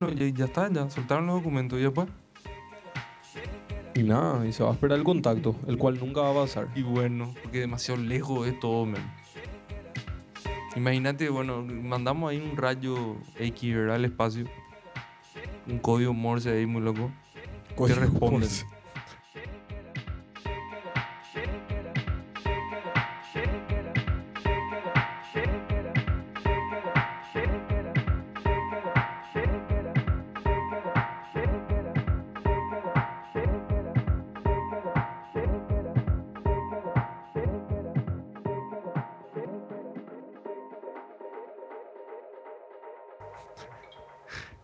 ya, 0.00 0.26
ya 0.34 0.44
está, 0.46 0.68
ya 0.72 0.90
soltaron 0.90 1.28
los 1.28 1.36
documentos 1.36 1.78
y 1.78 1.82
después. 1.82 2.08
y 3.94 4.02
nada, 4.02 4.44
y 4.44 4.52
se 4.52 4.64
va 4.64 4.70
a 4.70 4.72
esperar 4.72 4.98
el 4.98 5.04
contacto, 5.04 5.54
el 5.68 5.78
cual 5.78 6.00
nunca 6.00 6.22
va 6.22 6.32
a 6.32 6.34
pasar. 6.34 6.66
Y 6.74 6.82
bueno, 6.82 7.32
porque 7.40 7.60
demasiado 7.60 8.00
lejos 8.02 8.48
es 8.48 8.58
todo, 8.58 8.84
men. 8.84 9.25
Imagínate, 10.76 11.30
bueno, 11.30 11.62
mandamos 11.62 12.30
ahí 12.30 12.38
un 12.38 12.56
rayo 12.56 13.16
X, 13.38 13.74
¿verdad? 13.74 13.96
Al 13.96 14.04
espacio. 14.04 14.44
Un 15.66 15.78
código 15.78 16.12
Morse 16.12 16.50
ahí 16.50 16.66
muy 16.66 16.82
loco. 16.82 17.10
¿Qué 17.76 17.94
responden? 17.94 18.48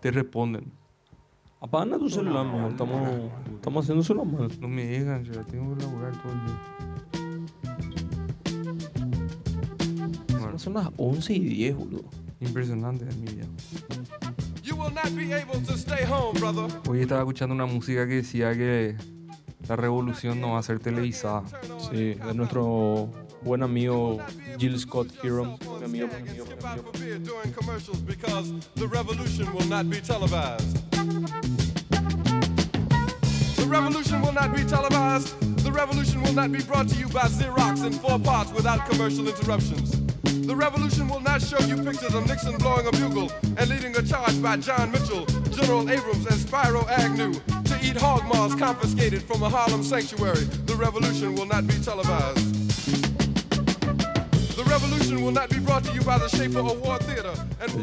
Te 0.03 0.11
responden. 0.11 0.73
Apagan 1.61 1.95
a 1.95 1.99
tu 1.99 2.11
celular, 2.11 2.45
estamos, 2.69 3.09
estamos 3.55 3.85
haciendo 3.85 4.03
Suena 4.03 4.25
Mal. 4.25 4.51
No 4.61 4.67
me 4.67 4.85
dejan, 4.85 5.25
ya 5.25 5.45
tengo 5.45 5.77
que 5.77 5.83
laburar 5.85 6.13
todo 6.21 6.33
el 6.33 6.47
día. 6.47 6.61
Bueno, 10.41 10.59
Son 10.59 10.75
las 10.75 10.89
11 10.97 11.33
y 11.35 11.39
10, 11.39 11.77
boludo. 11.77 12.05
impresionante 12.41 13.09
es 13.09 13.17
mi 13.17 13.27
vida. 13.33 13.47
You 14.65 14.75
will 14.75 14.93
not 14.93 15.15
be 15.15 15.33
able 15.33 15.61
to 15.65 15.75
stay 15.75 16.05
home, 16.11 16.37
brother. 16.41 16.67
Hoy 16.89 17.03
estaba 17.03 17.21
escuchando 17.21 17.55
una 17.55 17.67
música 17.67 18.05
que 18.09 18.15
decía 18.15 18.53
que 18.55 18.97
la 19.69 19.77
revolución 19.77 20.41
no 20.41 20.55
va 20.55 20.59
a 20.59 20.63
ser 20.65 20.81
televisada. 20.81 21.45
Sí, 21.91 22.15
de 22.15 22.35
nuestro 22.35 23.09
buen 23.45 23.63
amigo 23.63 24.19
Jill 24.59 24.81
Scott 24.81 25.13
Hiram. 25.23 25.57
Mi 25.89 26.01
amigo, 26.01 26.45
Skip 26.45 26.65
out 26.65 26.79
for 26.79 26.93
beer 27.01 27.19
during 27.19 27.53
commercials 27.53 27.99
because 27.99 28.53
the 28.77 28.87
revolution 28.87 29.53
will 29.53 29.67
not 29.67 29.91
be 29.91 30.01
televised. 30.01 30.77
The 33.57 33.67
revolution 33.67 34.23
will 34.23 34.33
not 34.33 34.55
be 34.55 34.63
televised. 34.63 35.41
The 35.65 35.73
revolution 35.73 36.23
will 36.23 36.35
not 36.35 36.53
be 36.53 36.63
brought 36.63 36.89
to 36.89 36.95
you 36.95 37.09
by 37.09 37.23
Xerox 37.23 37.85
in 37.85 37.93
four 37.95 38.21
parts 38.21 38.53
without 38.53 38.89
commercial 38.89 39.27
interruptions. 39.27 40.01
The 40.47 40.55
revolution 40.55 41.09
will 41.09 41.21
not 41.21 41.43
show 41.43 41.59
you 41.61 41.77
pictures 41.83 42.15
of 42.15 42.29
Nixon 42.29 42.57
blowing 42.59 42.87
a 42.87 42.93
bugle 42.93 43.33
and 43.57 43.69
leading 43.69 43.97
a 43.97 44.03
charge 44.03 44.41
by 44.41 44.59
John 44.59 44.93
Mitchell, 44.93 45.27
General 45.51 45.91
Abrams, 45.91 46.27
and 46.27 46.37
Spyro 46.37 46.89
Agnew 46.91 47.33
to 47.65 47.79
eat 47.83 47.97
hog 47.97 48.25
maws 48.27 48.55
confiscated 48.55 49.23
from 49.23 49.43
a 49.43 49.49
Harlem 49.49 49.83
sanctuary. 49.83 50.45
The 50.67 50.77
revolution 50.77 51.35
will 51.35 51.47
not 51.47 51.67
be 51.67 51.75
televised. 51.81 52.62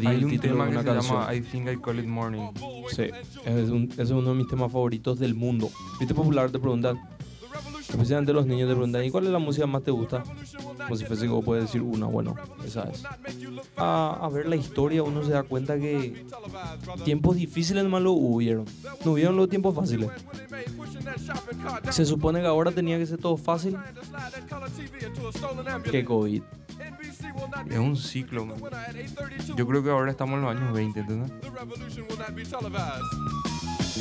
Hay 0.06 0.24
un 0.24 0.38
tema 0.40 0.64
que 0.70 0.76
se 0.78 0.82
llama 1.08 1.34
I 1.34 1.40
Think 1.40 1.68
I 1.70 1.76
Call 1.80 1.98
It 2.00 2.06
Morning. 2.06 2.48
Sí, 2.90 3.02
es, 3.44 3.68
un- 3.70 3.88
ese 3.92 4.02
es 4.02 4.10
uno 4.10 4.30
de 4.30 4.34
mis 4.34 4.48
temas 4.48 4.72
favoritos 4.72 5.18
del 5.18 5.34
mundo. 5.34 5.70
Viste 5.98 6.14
popular 6.14 6.50
te 6.50 6.58
preguntan, 6.58 6.96
the 6.96 7.46
revolution 7.52 7.80
especialmente 7.90 8.32
los 8.32 8.46
niños 8.46 8.68
te 8.68 8.74
preguntan, 8.74 9.04
¿y 9.04 9.10
cuál 9.10 9.26
es 9.26 9.30
la 9.30 9.38
música 9.38 9.66
más 9.66 9.82
te 9.82 9.90
gusta? 9.90 10.22
Como 10.78 10.96
si 10.96 11.04
fuese 11.04 11.28
que 11.28 11.42
puedes 11.44 11.64
decir 11.64 11.82
una, 11.82 12.06
bueno, 12.06 12.34
esa 12.64 12.82
es. 12.90 13.04
A, 13.76 14.18
a 14.22 14.28
ver 14.28 14.48
la 14.48 14.56
historia 14.56 15.02
uno 15.02 15.22
se 15.22 15.30
da 15.30 15.42
cuenta 15.44 15.78
que 15.78 16.24
tiempos 17.04 17.36
difíciles 17.36 17.84
nomás 17.84 18.02
lo 18.02 18.12
hubieron. 18.12 18.64
No 19.04 19.12
hubieron 19.12 19.36
los 19.36 19.48
tiempos 19.48 19.74
fáciles. 19.74 20.10
Se 21.90 22.04
supone 22.04 22.40
que 22.40 22.46
ahora 22.46 22.72
tenía 22.72 22.98
que 22.98 23.06
ser 23.06 23.18
todo 23.18 23.36
fácil 23.36 23.76
que 25.90 26.04
COVID. 26.04 26.42
Es 27.68 27.78
un 27.78 27.96
ciclo, 27.96 28.46
man. 28.46 28.58
Yo 29.56 29.66
creo 29.66 29.82
que 29.82 29.90
ahora 29.90 30.10
estamos 30.10 30.36
en 30.36 30.42
los 30.42 30.56
años 30.56 30.72
20, 30.72 31.00
¿entendés? 31.00 31.32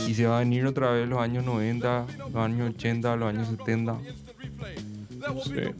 Y 0.07 0.13
se 0.13 0.27
va 0.27 0.37
a 0.37 0.39
venir 0.39 0.65
otra 0.65 0.91
vez 0.91 1.07
los 1.07 1.19
años 1.19 1.43
90, 1.45 2.05
los 2.31 2.35
años 2.35 2.73
80, 2.75 3.15
los 3.15 3.29
años 3.29 3.47
70. 3.47 3.97
There 5.19 5.31
will 5.33 5.43
Sí. 5.43 5.73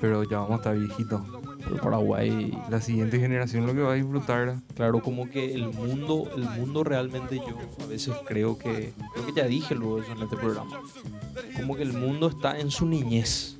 Pero 0.00 0.24
ya 0.24 0.38
vamos 0.38 0.52
a 0.52 0.56
estar 0.56 0.78
viejitos. 0.78 1.22
Pero 1.64 1.76
Paraguay, 1.80 2.52
La 2.68 2.80
siguiente 2.80 3.18
generación 3.18 3.66
lo 3.66 3.72
que 3.72 3.80
va 3.80 3.92
a 3.92 3.94
disfrutar. 3.94 4.56
claro, 4.74 5.00
como 5.00 5.30
que 5.30 5.54
el 5.54 5.68
mundo, 5.72 6.30
el 6.36 6.44
mundo 6.44 6.84
realmente 6.84 7.36
yo 7.36 7.56
a 7.82 7.86
veces 7.86 8.14
creo 8.26 8.58
que, 8.58 8.92
creo 9.14 9.26
que 9.26 9.32
ya 9.34 9.46
dije 9.46 9.74
luego 9.74 10.02
eso 10.02 10.12
en 10.12 10.22
este 10.22 10.36
programa, 10.36 10.80
como 11.56 11.76
que 11.76 11.82
el 11.82 11.92
mundo 11.92 12.28
está 12.28 12.58
en 12.58 12.70
su 12.70 12.86
niñez. 12.86 13.56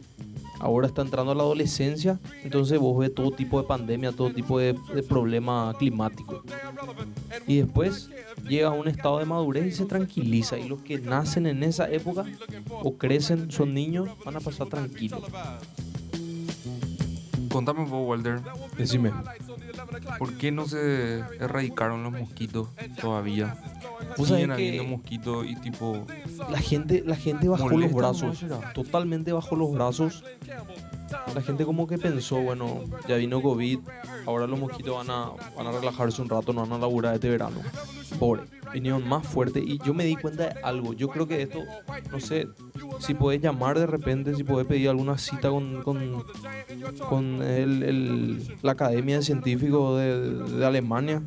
Ahora 0.64 0.86
está 0.86 1.02
entrando 1.02 1.32
a 1.32 1.34
la 1.34 1.42
adolescencia, 1.42 2.18
entonces 2.42 2.78
vos 2.78 2.96
ves 2.98 3.14
todo 3.14 3.30
tipo 3.30 3.60
de 3.60 3.68
pandemia, 3.68 4.12
todo 4.12 4.30
tipo 4.30 4.58
de, 4.58 4.72
de 4.94 5.02
problema 5.02 5.74
climático. 5.78 6.42
Y 7.46 7.58
después 7.58 8.08
llega 8.48 8.68
a 8.68 8.70
un 8.70 8.88
estado 8.88 9.18
de 9.18 9.26
madurez 9.26 9.66
y 9.66 9.72
se 9.72 9.84
tranquiliza. 9.84 10.58
Y 10.58 10.66
los 10.66 10.80
que 10.80 10.98
nacen 10.98 11.46
en 11.46 11.62
esa 11.64 11.90
época 11.90 12.24
o 12.70 12.96
crecen, 12.96 13.50
son 13.50 13.74
niños, 13.74 14.08
van 14.24 14.36
a 14.36 14.40
pasar 14.40 14.66
tranquilos. 14.68 15.20
Contame 17.50 17.80
un 17.80 17.90
poco, 17.90 18.04
Walter. 18.04 18.40
Decime. 18.78 19.12
¿Por 20.18 20.34
qué 20.34 20.52
no 20.52 20.66
se 20.66 21.20
erradicaron 21.40 22.02
los 22.02 22.12
mosquitos 22.12 22.68
todavía? 23.00 23.56
Vos 24.16 24.28
sabés 24.28 24.42
Siguen 24.42 24.52
habiendo 24.52 24.82
que 24.84 24.88
mosquitos 24.88 25.46
y 25.46 25.56
tipo... 25.56 26.06
la 26.50 26.58
gente, 26.58 27.02
la 27.04 27.16
gente 27.16 27.48
bajó 27.48 27.68
los 27.70 27.92
brazos. 27.92 28.38
será. 28.38 28.72
Totalmente 28.72 29.32
bajó 29.32 29.56
los 29.56 29.72
brazos. 29.72 30.24
La 31.34 31.42
gente 31.42 31.64
como 31.64 31.86
que 31.86 31.98
pensó, 31.98 32.40
bueno, 32.40 32.82
ya 33.08 33.16
vino 33.16 33.40
COVID, 33.40 33.78
ahora 34.26 34.46
los 34.46 34.58
mosquitos 34.58 34.96
van 34.96 35.10
a, 35.10 35.30
van 35.56 35.66
a 35.66 35.72
relajarse 35.72 36.20
un 36.20 36.28
rato, 36.28 36.52
no 36.52 36.62
van 36.62 36.72
a 36.72 36.78
laburar 36.78 37.14
este 37.14 37.28
verano. 37.28 37.60
Pobre, 38.18 38.42
vinieron 38.74 39.08
más 39.08 39.26
fuerte 39.26 39.60
y 39.60 39.78
yo 39.78 39.94
me 39.94 40.04
di 40.04 40.16
cuenta 40.16 40.48
de 40.48 40.60
algo. 40.62 40.92
Yo 40.92 41.08
creo 41.08 41.26
que 41.26 41.40
esto, 41.40 41.60
no 42.10 42.20
sé, 42.20 42.48
si 42.98 43.14
podés 43.14 43.40
llamar 43.40 43.78
de 43.78 43.86
repente, 43.86 44.34
si 44.34 44.44
podés 44.44 44.66
pedir 44.66 44.88
alguna 44.90 45.16
cita 45.16 45.48
con, 45.48 45.82
con, 45.82 46.24
con 47.08 47.42
el- 47.42 47.82
el- 47.82 48.56
la 48.62 48.72
Academia 48.72 49.16
de 49.16 49.22
Científicos 49.22 49.98
de, 49.98 50.58
de 50.58 50.66
Alemania. 50.66 51.22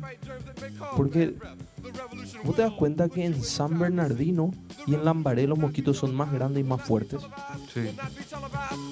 Porque 0.96 1.34
vos 2.44 2.54
te 2.54 2.62
das 2.62 2.72
cuenta 2.72 3.08
que 3.08 3.24
en 3.24 3.42
San 3.42 3.78
Bernardino 3.78 4.52
y 4.86 4.94
en 4.94 5.04
Lambaré 5.04 5.46
los 5.46 5.58
mosquitos 5.58 5.96
son 5.96 6.14
más 6.14 6.32
grandes 6.32 6.64
y 6.64 6.68
más 6.68 6.82
fuertes. 6.82 7.20
Sí. 7.72 7.80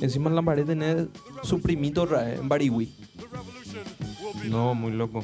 Encima 0.00 0.28
en 0.30 0.36
Lambaré 0.36 0.64
tenés 0.64 1.06
su 1.42 1.60
primito 1.60 2.08
en 2.20 2.48
Barihui. 2.48 2.92
No, 4.48 4.74
muy 4.74 4.92
loco. 4.92 5.22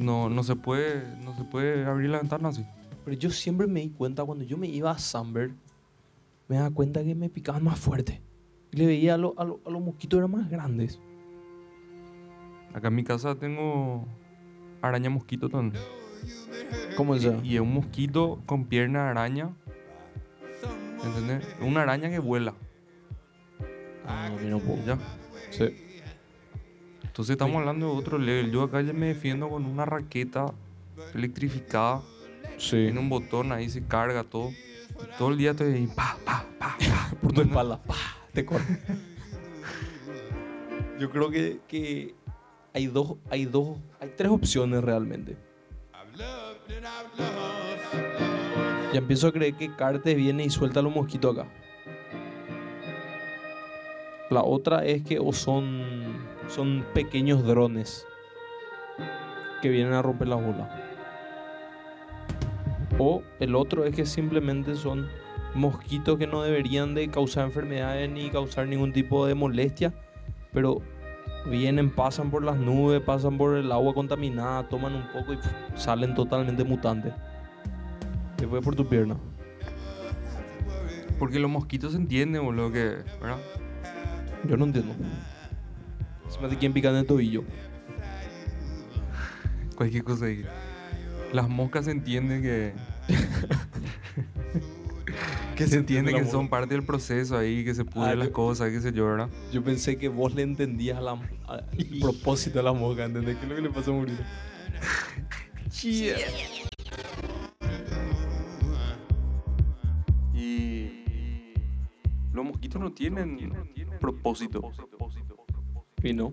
No, 0.00 0.28
no 0.28 0.42
se 0.42 0.56
puede, 0.56 1.16
no 1.18 1.36
se 1.36 1.44
puede 1.44 1.84
abrir 1.84 2.10
la 2.10 2.18
ventana 2.18 2.48
así. 2.48 2.64
Pero 3.04 3.16
yo 3.16 3.30
siempre 3.30 3.66
me 3.66 3.80
di 3.80 3.90
cuenta 3.90 4.24
cuando 4.24 4.44
yo 4.44 4.56
me 4.56 4.66
iba 4.66 4.90
a 4.90 4.98
Samberg, 4.98 5.52
me 6.48 6.56
daba 6.56 6.70
cuenta 6.70 7.04
que 7.04 7.14
me 7.14 7.28
picaban 7.28 7.62
más 7.62 7.78
fuerte. 7.78 8.20
Y 8.72 8.76
le 8.78 8.86
veía 8.86 9.14
a, 9.14 9.16
lo- 9.18 9.34
a 9.38 9.44
lo- 9.44 9.60
a 9.64 9.70
los 9.70 9.80
mosquitos 9.82 10.18
eran 10.18 10.30
más 10.30 10.48
grandes. 10.50 10.98
Acá 12.74 12.88
en 12.88 12.94
mi 12.94 13.04
casa 13.04 13.34
tengo 13.34 14.06
araña 14.82 15.10
mosquito 15.10 15.48
también. 15.48 15.82
¿Cómo 16.96 17.14
es 17.14 17.24
eso? 17.24 17.40
Y 17.44 17.54
es 17.56 17.60
un 17.60 17.74
mosquito 17.74 18.40
con 18.46 18.64
pierna 18.66 19.04
de 19.04 19.10
araña. 19.10 19.50
¿Entendés? 21.04 21.46
Una 21.60 21.82
araña 21.82 22.10
que 22.10 22.18
vuela. 22.18 22.54
Ah, 24.06 24.30
mira 24.42 24.56
un 24.56 24.62
poco. 24.62 24.78
¿Ya? 24.86 24.98
Sí. 25.50 25.64
Entonces 27.20 27.34
estamos 27.34 27.56
hablando 27.56 27.84
de 27.84 27.98
otro 27.98 28.16
level. 28.16 28.50
Yo 28.50 28.62
acá 28.62 28.80
ya 28.80 28.94
me 28.94 29.08
defiendo 29.08 29.50
con 29.50 29.66
una 29.66 29.84
raqueta 29.84 30.54
electrificada. 31.12 32.00
Sí. 32.56 32.84
Tiene 32.84 32.98
un 32.98 33.10
botón 33.10 33.52
ahí, 33.52 33.68
se 33.68 33.84
carga 33.84 34.24
todo. 34.24 34.48
Y 34.48 35.18
todo 35.18 35.28
el 35.28 35.36
día 35.36 35.50
estoy 35.50 35.74
ahí, 35.74 35.86
pa, 35.86 36.16
pa, 36.24 36.46
pa, 36.58 36.78
pa. 36.78 37.16
Por 37.20 37.32
tu 37.32 37.42
espalda. 37.42 37.78
Te 38.32 38.46
corre. 38.46 38.64
Yo 40.98 41.10
creo 41.10 41.30
que, 41.30 41.60
que 41.68 42.14
hay 42.72 42.86
dos, 42.86 43.16
hay 43.28 43.44
dos, 43.44 43.76
hay 44.00 44.14
tres 44.16 44.30
opciones 44.30 44.82
realmente. 44.82 45.36
Ya 48.94 48.98
empiezo 48.98 49.26
a 49.26 49.32
creer 49.32 49.56
que 49.56 49.76
Cartes 49.76 50.16
viene 50.16 50.46
y 50.46 50.48
suelta 50.48 50.80
los 50.80 50.94
mosquitos 50.94 51.36
acá. 51.36 51.50
La 54.30 54.42
otra 54.42 54.86
es 54.86 55.02
que 55.02 55.18
o 55.18 55.32
son, 55.32 56.29
son 56.50 56.84
pequeños 56.92 57.44
drones 57.46 58.06
que 59.62 59.68
vienen 59.68 59.94
a 59.94 60.02
romper 60.02 60.28
las 60.28 60.44
bolas. 60.44 60.68
O 62.98 63.22
el 63.38 63.54
otro 63.54 63.84
es 63.84 63.94
que 63.94 64.04
simplemente 64.04 64.74
son 64.74 65.08
mosquitos 65.54 66.18
que 66.18 66.26
no 66.26 66.42
deberían 66.42 66.94
de 66.94 67.08
causar 67.08 67.46
enfermedades 67.46 68.10
ni 68.10 68.30
causar 68.30 68.68
ningún 68.68 68.92
tipo 68.92 69.26
de 69.26 69.34
molestia, 69.34 69.94
pero 70.52 70.82
vienen, 71.46 71.90
pasan 71.90 72.30
por 72.30 72.44
las 72.44 72.56
nubes, 72.56 73.00
pasan 73.00 73.38
por 73.38 73.56
el 73.56 73.72
agua 73.72 73.94
contaminada, 73.94 74.68
toman 74.68 74.94
un 74.94 75.06
poco 75.12 75.32
y 75.32 75.38
salen 75.74 76.14
totalmente 76.14 76.64
mutantes. 76.64 77.14
Te 78.36 78.46
fue 78.46 78.60
por 78.60 78.74
tu 78.74 78.86
pierna. 78.86 79.16
Porque 81.18 81.38
los 81.38 81.50
mosquitos 81.50 81.94
entienden, 81.94 82.44
boludo, 82.44 82.72
que, 82.72 82.96
¿verdad? 83.20 83.38
Yo 84.48 84.56
no 84.56 84.64
entiendo. 84.64 84.94
Se 86.30 86.40
me 86.40 86.46
hace 86.46 86.56
quien 86.56 86.72
pica 86.72 86.90
en 86.90 86.96
el 86.96 87.06
tobillo. 87.06 87.44
Cualquier 89.76 90.04
cosa 90.04 90.26
ahí. 90.26 90.44
Las 91.32 91.48
moscas 91.48 91.84
se 91.86 91.90
entienden 91.92 92.42
que. 92.42 92.72
que 95.56 95.66
se 95.66 95.76
entiende 95.76 96.12
que 96.14 96.24
son 96.24 96.48
parte 96.48 96.74
del 96.74 96.84
proceso 96.84 97.36
ahí, 97.36 97.64
que 97.64 97.74
se 97.74 97.84
pudren 97.84 98.10
Ah, 98.10 98.14
las 98.14 98.28
yo- 98.28 98.32
cosas, 98.32 98.70
que 98.70 98.80
se 98.80 98.92
yo, 98.92 99.06
¿verdad? 99.06 99.28
Yo 99.52 99.62
pensé 99.62 99.98
que 99.98 100.08
vos 100.08 100.34
le 100.34 100.42
entendías 100.42 100.96
a 100.98 101.00
la, 101.02 101.12
a- 101.12 101.64
el 101.76 101.98
propósito 102.00 102.58
de 102.58 102.62
la 102.64 102.72
mosca, 102.72 103.04
¿entendés? 103.04 103.36
¿Qué 103.36 103.42
es 103.44 103.48
lo 103.50 103.56
que 103.56 103.62
le 103.62 103.70
pasó 103.70 103.92
a 103.92 103.94
morir? 103.94 104.18
Y. 110.34 110.90
Los 112.32 112.44
mosquitos 112.44 112.80
no 112.80 112.92
tienen 112.92 113.36
propósito. 114.00 114.60
Y 116.02 116.12
no. 116.12 116.32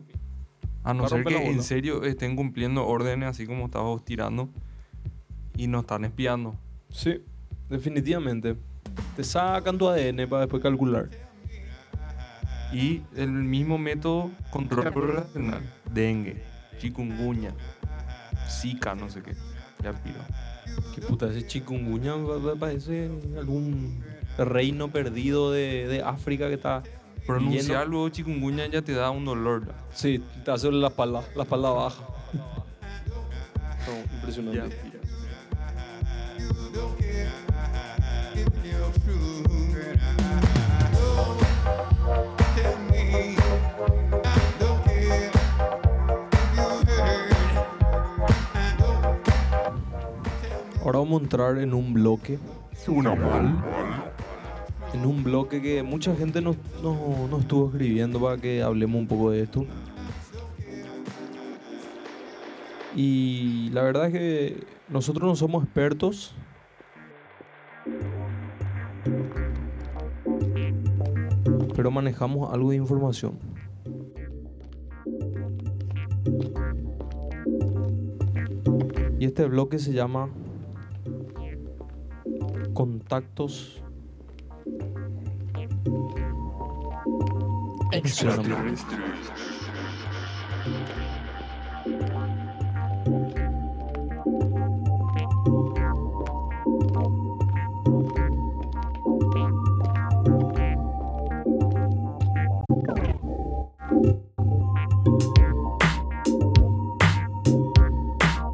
A 0.83 0.93
no 0.93 1.07
ser 1.09 1.23
que 1.25 1.35
en 1.35 1.61
serio 1.63 2.03
estén 2.03 2.35
cumpliendo 2.35 2.85
órdenes 2.87 3.29
así 3.29 3.45
como 3.45 3.65
estabas 3.65 4.03
tirando 4.05 4.49
y 5.55 5.67
nos 5.67 5.81
están 5.81 6.05
espiando. 6.05 6.55
Sí, 6.89 7.21
definitivamente. 7.69 8.55
Te 9.15 9.23
sacan 9.23 9.77
tu 9.77 9.87
ADN 9.89 10.27
para 10.29 10.41
después 10.41 10.63
calcular. 10.63 11.09
Y 12.71 13.01
el 13.15 13.29
mismo 13.31 13.77
método 13.77 14.31
control 14.51 14.91
poblacional. 14.91 15.61
Dengue, 15.93 16.41
chikungunya, 16.79 17.53
zika, 18.49 18.93
no 18.95 19.09
sé 19.09 19.21
qué. 19.21 19.33
Ya 19.83 19.93
piro. 19.93 20.19
Qué 20.95 21.01
puta, 21.01 21.29
ese 21.29 21.45
chikungunya 21.47 22.13
pa- 22.15 22.39
pa- 22.53 22.55
parece 22.59 23.09
algún 23.37 24.03
reino 24.37 24.89
perdido 24.89 25.51
de, 25.51 25.87
de 25.87 26.01
África 26.01 26.47
que 26.47 26.55
está. 26.55 26.83
Pronunciar 27.27 27.83
lleno- 27.83 27.85
luego 27.91 28.09
chikungunya 28.09 28.67
ya 28.67 28.81
te 28.81 28.93
da 28.93 29.09
un 29.11 29.25
dolor. 29.25 29.67
¿no? 29.67 29.73
Sí, 29.93 30.23
te 30.45 30.51
hace 30.51 30.71
la 30.71 30.87
espalda, 30.87 31.23
la 31.35 31.43
espalda 31.43 31.69
baja. 31.71 32.01
No, 32.33 34.15
impresionante. 34.15 34.75
Ya. 34.93 34.97
Ahora 50.83 50.99
vamos 50.99 51.19
a 51.19 51.23
entrar 51.23 51.57
en 51.57 51.73
un 51.73 51.93
bloque. 51.93 52.39
En 54.97 55.05
un 55.05 55.23
bloque 55.23 55.61
que 55.61 55.83
mucha 55.83 56.15
gente 56.15 56.41
nos, 56.41 56.55
nos- 56.81 57.29
nos 57.29 57.41
estuvo 57.41 57.67
escribiendo 57.69 58.19
para 58.19 58.37
que 58.37 58.63
hablemos 58.63 58.99
un 58.99 59.07
poco 59.07 59.29
de 59.31 59.41
esto. 59.43 59.65
Y 62.95 63.69
la 63.73 63.83
verdad 63.83 64.07
es 64.07 64.13
que 64.13 64.63
nosotros 64.89 65.27
no 65.29 65.35
somos 65.35 65.63
expertos. 65.63 66.33
Pero 71.75 71.91
manejamos 71.91 72.51
algo 72.51 72.71
de 72.71 72.77
información. 72.77 73.37
Y 79.19 79.25
este 79.25 79.45
bloque 79.45 79.79
se 79.79 79.93
llama 79.93 80.29
Contactos 82.73 83.81
Extraterrestres. 87.91 89.01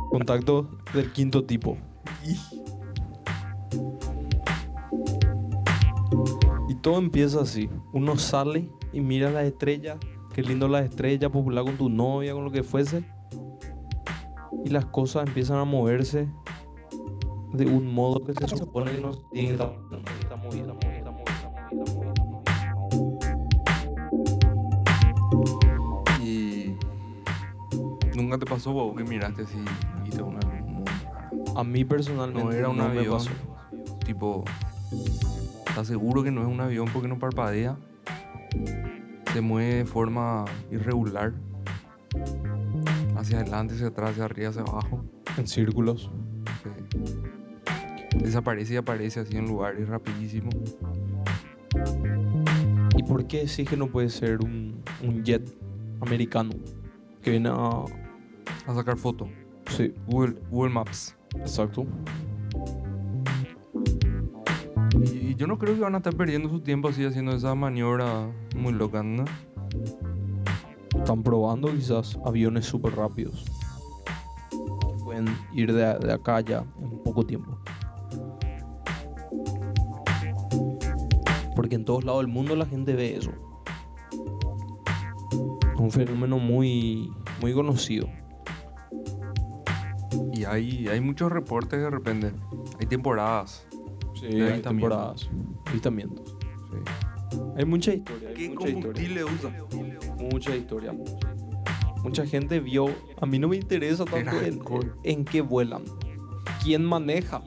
Contacto 0.09 0.69
del 0.93 1.11
quinto 1.11 1.43
tipo. 1.43 1.77
Y 6.69 6.75
todo 6.75 6.97
empieza 6.99 7.41
así. 7.41 7.69
Uno 7.91 8.17
sale 8.17 8.69
y 8.93 9.01
mira 9.01 9.29
las 9.31 9.45
estrellas. 9.45 9.97
Qué 10.33 10.41
lindo 10.41 10.67
las 10.67 10.85
estrellas, 10.85 11.29
popular 11.31 11.63
con 11.63 11.77
tu 11.77 11.89
novia, 11.89 12.33
con 12.33 12.43
lo 12.45 12.51
que 12.51 12.63
fuese. 12.63 13.03
y 14.65 14.69
las 14.69 14.85
cosas 14.85 15.27
empiezan 15.27 15.57
a 15.57 15.65
moverse 15.65 16.29
de 17.53 17.65
un 17.65 17.93
modo 17.93 18.23
que 18.23 18.33
se 18.33 18.47
supone 18.55 18.91
que 18.91 19.01
no 19.01 19.11
tiene. 19.31 19.57
Y 26.23 26.75
nunca 28.15 28.37
te 28.37 28.45
pasó 28.45 28.71
vos 28.71 28.95
que 28.95 29.03
miraste 29.03 29.43
así 29.43 29.57
y 29.99 30.03
viste 30.03 30.21
una. 30.21 30.39
A 31.55 31.63
mí 31.63 31.83
personalmente 31.83 32.43
No 32.43 32.51
era 32.51 32.69
un 32.69 32.79
avión. 32.79 33.21
Tipo, 34.05 34.43
¿estás 35.67 35.87
seguro 35.87 36.23
que 36.23 36.31
no 36.31 36.41
es 36.41 36.47
un 36.47 36.61
avión 36.61 36.87
porque 36.91 37.07
no 37.07 37.19
parpadea? 37.19 37.77
Se 39.33 39.41
mueve 39.41 39.75
de 39.75 39.85
forma 39.85 40.45
irregular. 40.71 41.33
Hacia 43.15 43.39
adelante, 43.39 43.73
hacia 43.75 43.87
atrás, 43.87 44.11
hacia 44.11 44.25
arriba, 44.25 44.49
hacia 44.49 44.61
abajo. 44.61 45.03
En 45.37 45.47
círculos. 45.47 46.11
Sí. 46.61 46.69
Desaparece 48.19 48.75
y 48.75 48.77
aparece 48.77 49.21
así 49.21 49.37
en 49.37 49.47
lugares 49.47 49.87
rapidísimo. 49.87 50.49
¿Y 52.95 53.03
por 53.03 53.25
qué 53.25 53.45
decís 53.45 53.67
que 53.67 53.75
no 53.75 53.87
puede 53.87 54.09
ser 54.09 54.41
un, 54.41 54.83
un 55.01 55.23
jet 55.23 55.57
americano 56.01 56.51
que 57.21 57.31
viene 57.31 57.49
a... 57.49 57.85
A 58.67 58.75
sacar 58.75 58.97
foto. 58.97 59.27
Sí, 59.67 59.93
Google, 60.07 60.35
Google 60.49 60.73
Maps. 60.73 61.15
exacto. 61.35 61.85
Y, 65.01 65.31
y 65.31 65.35
yo 65.35 65.47
no 65.47 65.57
creo 65.57 65.75
que 65.75 65.81
van 65.81 65.95
a 65.95 65.97
estar 65.97 66.15
perdiendo 66.15 66.49
su 66.49 66.61
tiempo 66.61 66.89
así 66.89 67.03
haciendo 67.05 67.35
esa 67.35 67.55
maniobra 67.55 68.31
muy 68.55 68.73
loca, 68.73 69.01
¿no? 69.03 69.25
Están 70.95 71.23
probando 71.23 71.71
quizás 71.71 72.17
aviones 72.25 72.65
súper 72.65 72.95
rápidos. 72.95 73.45
Pueden 75.03 75.25
ir 75.53 75.73
de, 75.73 75.97
de 75.99 76.13
acá 76.13 76.35
a 76.35 76.37
allá 76.37 76.65
en 76.81 77.03
poco 77.03 77.25
tiempo. 77.25 77.57
Porque 81.55 81.75
en 81.75 81.85
todos 81.85 82.03
lados 82.03 82.21
del 82.21 82.31
mundo 82.31 82.55
la 82.55 82.65
gente 82.65 82.93
ve 82.93 83.15
eso. 83.15 83.31
Es 85.73 85.79
un 85.79 85.91
fenómeno 85.91 86.39
muy, 86.39 87.11
muy 87.41 87.53
conocido. 87.53 88.07
Y 90.31 90.45
hay, 90.45 90.87
hay 90.87 91.01
muchos 91.01 91.31
reportes 91.31 91.79
de 91.79 91.89
repente. 91.89 92.31
Hay 92.79 92.85
temporadas. 92.85 93.67
Sí, 94.29 94.35
hay 94.35 94.41
avistamientos. 94.41 94.63
temporadas, 94.71 95.29
avistamientos. 95.65 96.35
Hay 97.57 97.65
mucha 97.65 97.93
historia. 97.93 98.29
hay 98.29 98.35
¿Qué 98.35 98.49
mucha 98.49 98.69
historia. 98.69 99.25
usa? 99.25 99.51
Mucha 100.17 100.55
historia. 100.55 100.95
Mucha 102.03 102.25
gente 102.25 102.59
vio. 102.59 102.85
A 103.21 103.25
mí 103.25 103.39
no 103.39 103.47
me 103.47 103.55
interesa 103.57 104.05
tanto 104.05 104.41
en, 104.41 104.61
en 105.03 105.25
qué 105.25 105.41
vuelan. 105.41 105.83
¿Quién 106.63 106.83
maneja? 106.85 107.41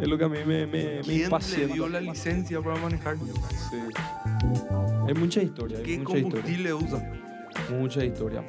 Es 0.00 0.08
lo 0.08 0.18
que 0.18 0.24
a 0.24 0.28
mí 0.28 0.38
me, 0.46 0.66
me, 0.66 0.66
me 0.66 1.00
¿Quién 1.00 1.06
le 1.18 1.24
impacienta. 1.24 1.74
dio 1.74 1.88
la 1.88 2.00
licencia 2.00 2.60
para 2.62 2.76
manejar? 2.80 3.16
Sí. 3.70 3.76
Hay 5.06 5.14
mucha 5.14 5.42
historia. 5.42 5.78
Hay 5.78 5.84
¿Qué 5.84 5.98
mucha 5.98 6.18
historia. 6.18 6.22
combustible 6.42 6.74
usa? 6.74 7.12
Mucha 7.70 8.04
historia. 8.04 8.44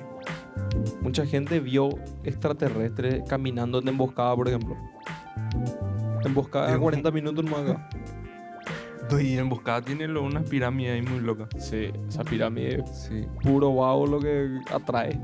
Mucha 1.01 1.25
gente 1.25 1.59
vio 1.59 1.89
extraterrestres 2.23 3.23
caminando 3.27 3.79
en 3.79 3.87
emboscada, 3.89 4.35
por 4.35 4.47
ejemplo. 4.47 4.75
Emboscada 6.25 6.65
de 6.65 6.71
Dios. 6.73 6.81
40 6.81 7.11
minutos 7.11 7.45
más 7.45 7.61
acá. 7.69 7.89
Y 9.21 9.37
emboscada 9.37 9.81
tiene 9.81 10.07
lo- 10.07 10.23
unas 10.23 10.47
pirámides 10.49 10.93
ahí 10.93 11.01
muy 11.01 11.19
locas. 11.19 11.49
Sí, 11.59 11.91
esa 12.07 12.23
pirámide 12.23 12.83
Sí. 12.93 13.27
puro 13.43 13.75
vago 13.75 14.07
lo 14.07 14.19
que 14.19 14.59
atrae. 14.73 15.19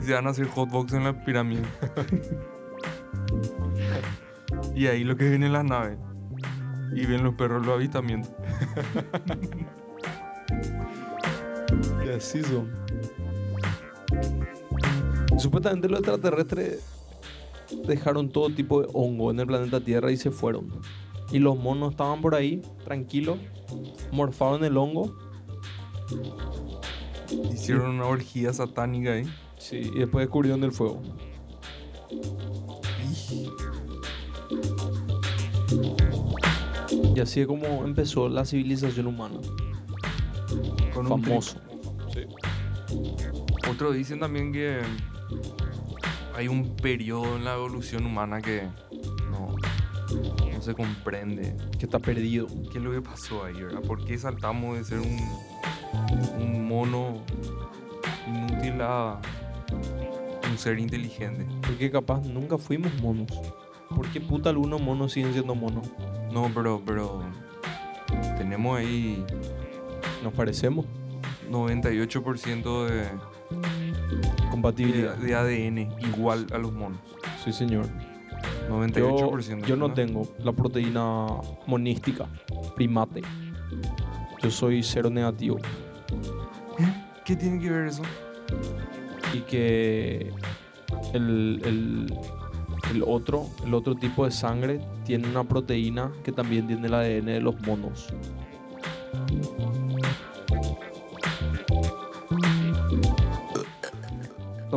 Se 0.00 0.14
van 0.14 0.26
a 0.26 0.30
hacer 0.30 0.48
hotbox 0.48 0.94
en 0.94 1.04
la 1.04 1.24
pirámide. 1.24 1.62
y 4.74 4.86
ahí 4.86 5.04
lo 5.04 5.16
que 5.16 5.28
vienen 5.28 5.52
las 5.52 5.64
naves. 5.64 5.98
Y 6.92 7.06
ven 7.06 7.22
los 7.22 7.34
perros 7.34 7.64
los 7.64 7.76
avistamientos. 7.76 8.32
Y 12.04 12.08
así 12.08 12.42
son. 12.42 12.68
Supuestamente 15.38 15.88
los 15.88 16.00
extraterrestres 16.00 16.99
dejaron 17.86 18.30
todo 18.30 18.50
tipo 18.50 18.82
de 18.82 18.88
hongo 18.92 19.30
en 19.30 19.40
el 19.40 19.46
planeta 19.46 19.80
Tierra 19.80 20.10
y 20.12 20.16
se 20.16 20.30
fueron. 20.30 20.68
Y 21.30 21.38
los 21.38 21.58
monos 21.58 21.92
estaban 21.92 22.20
por 22.20 22.34
ahí, 22.34 22.62
tranquilos, 22.84 23.38
morfaron 24.12 24.64
el 24.64 24.76
hongo. 24.76 25.16
Hicieron 27.52 27.90
una 27.90 28.06
orgía 28.06 28.52
satánica 28.52 29.12
ahí. 29.12 29.24
Sí, 29.58 29.90
y 29.94 29.98
después 29.98 30.24
descubrieron 30.24 30.64
el 30.64 30.72
fuego. 30.72 31.00
Y 37.14 37.20
así 37.20 37.40
es 37.40 37.46
como 37.46 37.84
empezó 37.84 38.28
la 38.28 38.44
civilización 38.44 39.06
humana. 39.06 39.38
Con 40.92 41.12
un 41.12 41.22
Famoso. 41.22 41.58
Otros 43.70 43.94
dicen 43.94 44.18
también 44.18 44.52
que 44.52 44.80
hay 46.40 46.48
un 46.48 46.74
periodo 46.74 47.36
en 47.36 47.44
la 47.44 47.54
evolución 47.54 48.06
humana 48.06 48.40
que 48.40 48.62
no, 49.30 49.54
no 50.50 50.62
se 50.62 50.72
comprende. 50.74 51.54
Que 51.78 51.84
está 51.84 51.98
perdido. 51.98 52.46
¿Qué 52.72 52.78
es 52.78 52.84
lo 52.84 52.92
que 52.92 53.02
pasó 53.02 53.44
ahí, 53.44 53.60
verdad? 53.60 53.82
¿Por 53.82 54.02
qué 54.06 54.16
saltamos 54.16 54.78
de 54.78 54.84
ser 54.84 55.00
un, 55.00 55.18
un 56.40 56.66
mono 56.66 57.22
inútil 58.26 58.80
a 58.80 59.20
un 60.50 60.56
ser 60.56 60.78
inteligente? 60.78 61.46
Porque 61.60 61.90
capaz 61.90 62.22
nunca 62.22 62.56
fuimos 62.56 62.90
monos. 63.02 63.28
¿Por 63.94 64.10
qué 64.10 64.22
puta 64.22 64.48
algunos 64.48 64.80
monos 64.80 65.12
siguen 65.12 65.34
siendo 65.34 65.54
monos? 65.54 65.90
No, 66.32 66.50
pero, 66.54 66.80
pero 66.86 67.22
tenemos 68.38 68.78
ahí 68.78 69.22
Nos 70.22 70.32
parecemos. 70.32 70.86
98% 71.50 72.86
de, 72.86 72.94
de, 72.94 74.29
Compatibilidad. 74.50 75.16
de 75.16 75.34
ADN 75.34 75.78
igual 76.06 76.46
a 76.52 76.58
los 76.58 76.72
monos. 76.72 76.98
Sí, 77.44 77.52
señor. 77.52 77.86
98%. 78.70 79.60
Yo, 79.60 79.66
yo 79.66 79.76
no 79.76 79.92
tengo 79.92 80.26
la 80.42 80.52
proteína 80.52 81.26
monística, 81.66 82.26
primate. 82.76 83.22
Yo 84.42 84.50
soy 84.50 84.82
cero 84.82 85.10
negativo. 85.10 85.58
¿Qué 87.24 87.36
tiene 87.36 87.60
que 87.60 87.70
ver 87.70 87.86
eso? 87.88 88.02
Y 89.34 89.40
que 89.40 90.32
el, 91.14 91.60
el- 91.64 92.14
el 92.92 93.04
otro, 93.06 93.46
el 93.64 93.72
otro 93.74 93.94
tipo 93.94 94.24
de 94.24 94.32
sangre 94.32 94.80
tiene 95.04 95.28
una 95.28 95.44
proteína 95.44 96.10
que 96.24 96.32
también 96.32 96.66
tiene 96.66 96.88
el 96.88 96.94
ADN 96.94 97.26
de 97.26 97.40
los 97.40 97.60
monos. 97.60 98.08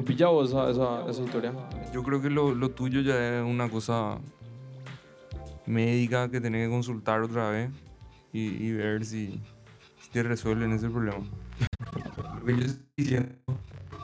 ¿No 0.04 0.08
pillado 0.08 0.44
esa, 0.44 0.70
esa, 0.70 1.10
esa 1.10 1.24
historia? 1.24 1.54
Yo 1.94 2.04
creo 2.04 2.22
que 2.22 2.30
lo, 2.30 2.54
lo 2.54 2.72
tuyo 2.72 3.00
ya 3.00 3.40
es 3.40 3.46
una 3.46 3.70
cosa 3.70 4.18
médica 5.66 6.30
que 6.30 6.42
tenés 6.42 6.68
que 6.68 6.74
consultar 6.74 7.22
otra 7.22 7.50
vez 7.52 7.72
y, 8.34 8.48
y 8.48 8.74
ver 8.74 9.06
si, 9.06 9.40
si 10.02 10.10
te 10.12 10.22
resuelven 10.22 10.74
ese 10.74 10.90
problema. 10.90 11.24
Lo 12.42 12.46
que 12.46 12.54
yo 12.58 12.66
estoy 12.66 12.84
diciendo 12.98 13.30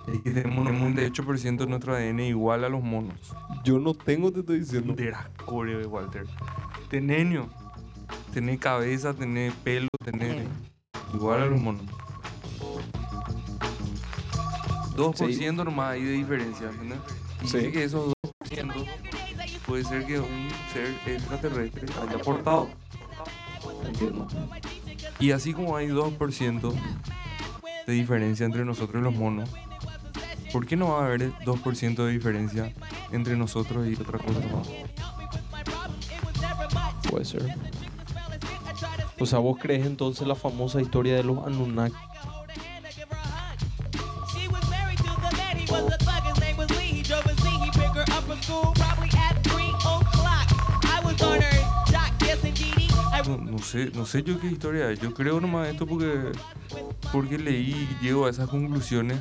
es 0.08 0.22
que 0.22 0.32
tenemos 0.32 0.70
un 0.70 0.96
98% 0.96 1.58
de 1.58 1.68
nuestro 1.68 1.94
ADN 1.94 2.22
igual 2.22 2.64
a 2.64 2.70
los 2.70 2.82
monos. 2.82 3.36
Yo 3.66 3.78
no 3.78 3.94
tengo, 3.94 4.32
te 4.32 4.40
estoy 4.40 4.60
diciendo. 4.60 4.96
Verás, 4.96 5.28
core, 5.46 5.86
Walter. 5.86 6.26
Tenés, 6.90 7.26
ño. 7.28 7.50
tenés 8.34 8.58
cabeza, 8.58 9.14
tenés 9.14 9.54
pelo, 9.66 9.90
tenés 10.06 10.48
igual 11.14 11.42
a 11.42 11.46
los 11.48 11.60
monos. 11.60 11.84
2% 15.00 15.64
nomás 15.64 15.92
hay 15.94 16.04
de 16.04 16.12
diferencia, 16.12 16.70
¿entendés? 16.70 17.00
Y 17.44 17.48
Sí. 17.48 17.58
dice 17.58 17.72
que 17.72 17.84
esos 17.86 18.14
2% 18.52 18.86
puede 19.66 19.84
ser 19.86 20.06
que 20.06 20.20
un 20.20 20.50
ser 20.74 20.96
extraterrestre 21.06 21.88
haya 22.02 22.16
aportado. 22.18 22.70
Entiendo. 23.86 24.28
Y 25.20 25.32
así 25.32 25.54
como 25.54 25.76
hay 25.76 25.88
2% 25.88 26.74
de 27.88 27.94
diferencia 27.94 28.46
entre 28.46 28.66
nosotros 28.66 29.02
y 29.02 29.04
los 29.04 29.16
monos, 29.16 29.50
¿por 30.52 30.66
qué 30.66 30.76
no 30.76 30.90
va 30.90 31.02
a 31.04 31.06
haber 31.06 31.32
2% 31.44 32.06
de 32.06 32.12
diferencia 32.12 32.74
entre 33.12 33.36
nosotros 33.36 33.88
y 33.88 33.94
otra 33.94 34.20
cosa 34.20 34.40
más? 34.54 34.68
Puede 37.10 37.26
ser. 37.26 37.56
O 39.20 39.26
sea, 39.26 39.40
¿vos 39.40 39.58
crees 39.60 39.86
entonces 39.86 40.26
la 40.28 40.36
famosa 40.36 40.82
historia 40.82 41.16
de 41.16 41.24
los 41.24 41.46
Anunnaki? 41.46 41.96
Sé, 54.10 54.18
no 54.20 54.24
sé 54.26 54.32
yo 54.34 54.40
qué 54.40 54.48
historia 54.48 54.90
es. 54.92 55.00
Yo 55.00 55.14
creo 55.14 55.40
nomás 55.40 55.68
esto 55.70 55.86
porque, 55.88 56.32
porque 57.12 57.38
leí 57.38 57.88
y 58.02 58.04
llego 58.04 58.26
a 58.26 58.30
esas 58.30 58.50
conclusiones 58.50 59.20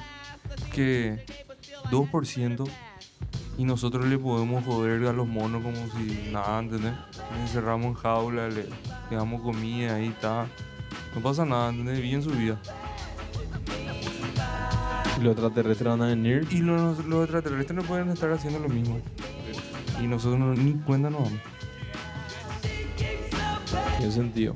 que 0.73 1.25
2% 1.91 2.69
Y 3.59 3.65
nosotros 3.65 4.07
le 4.07 4.19
podemos 4.19 4.65
joder 4.65 5.07
a 5.07 5.13
los 5.13 5.27
monos 5.27 5.63
como 5.63 5.77
si 5.77 6.31
nada, 6.33 6.61
¿entendés? 6.61 6.93
Le 7.35 7.41
encerramos 7.43 7.87
en 7.87 7.95
jaula, 7.95 8.49
le, 8.49 8.65
le 9.11 9.17
damos 9.17 9.43
comida, 9.43 9.97
ahí 9.97 10.09
está. 10.09 10.47
No 11.15 11.21
pasa 11.23 11.45
nada, 11.45 11.71
¿entendés? 11.71 12.01
Viven 12.01 12.23
su 12.23 12.31
vida. 12.31 12.61
Y 15.19 15.21
los 15.23 15.33
extraterrestres 15.33 15.89
van 15.89 16.03
a 16.03 16.07
venir. 16.07 16.47
Y 16.51 16.59
los, 16.59 17.05
los 17.07 17.25
extraterrestres 17.25 17.77
no 17.77 17.83
pueden 17.83 18.09
estar 18.11 18.31
haciendo 18.31 18.61
lo 18.61 18.69
mismo. 18.69 19.01
Y 20.01 20.07
nosotros 20.07 20.39
no- 20.39 20.55
ni 20.55 20.75
cuenta 20.75 21.11
nos 21.11 21.25
damos. 21.25 21.41
¿Qué 24.01 24.11
sentido? 24.13 24.55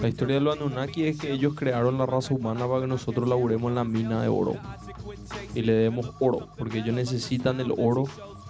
La 0.00 0.08
historia 0.08 0.36
de 0.36 0.40
los 0.40 0.56
Anunnaki 0.56 1.04
es 1.06 1.18
que 1.18 1.32
ellos 1.32 1.54
crearon 1.56 1.98
la 1.98 2.06
raza 2.06 2.34
humana 2.34 2.66
para 2.66 2.82
que 2.82 2.86
nosotros 2.86 3.28
laburemos 3.28 3.68
en 3.70 3.74
la 3.74 3.84
mina 3.84 4.22
de 4.22 4.28
oro. 4.28 4.56
Y 5.54 5.62
le 5.62 5.72
demos 5.72 6.12
oro, 6.20 6.48
porque 6.58 6.78
ellos 6.78 6.94
necesitan 6.94 7.60
el 7.60 7.72
oro 7.72 8.04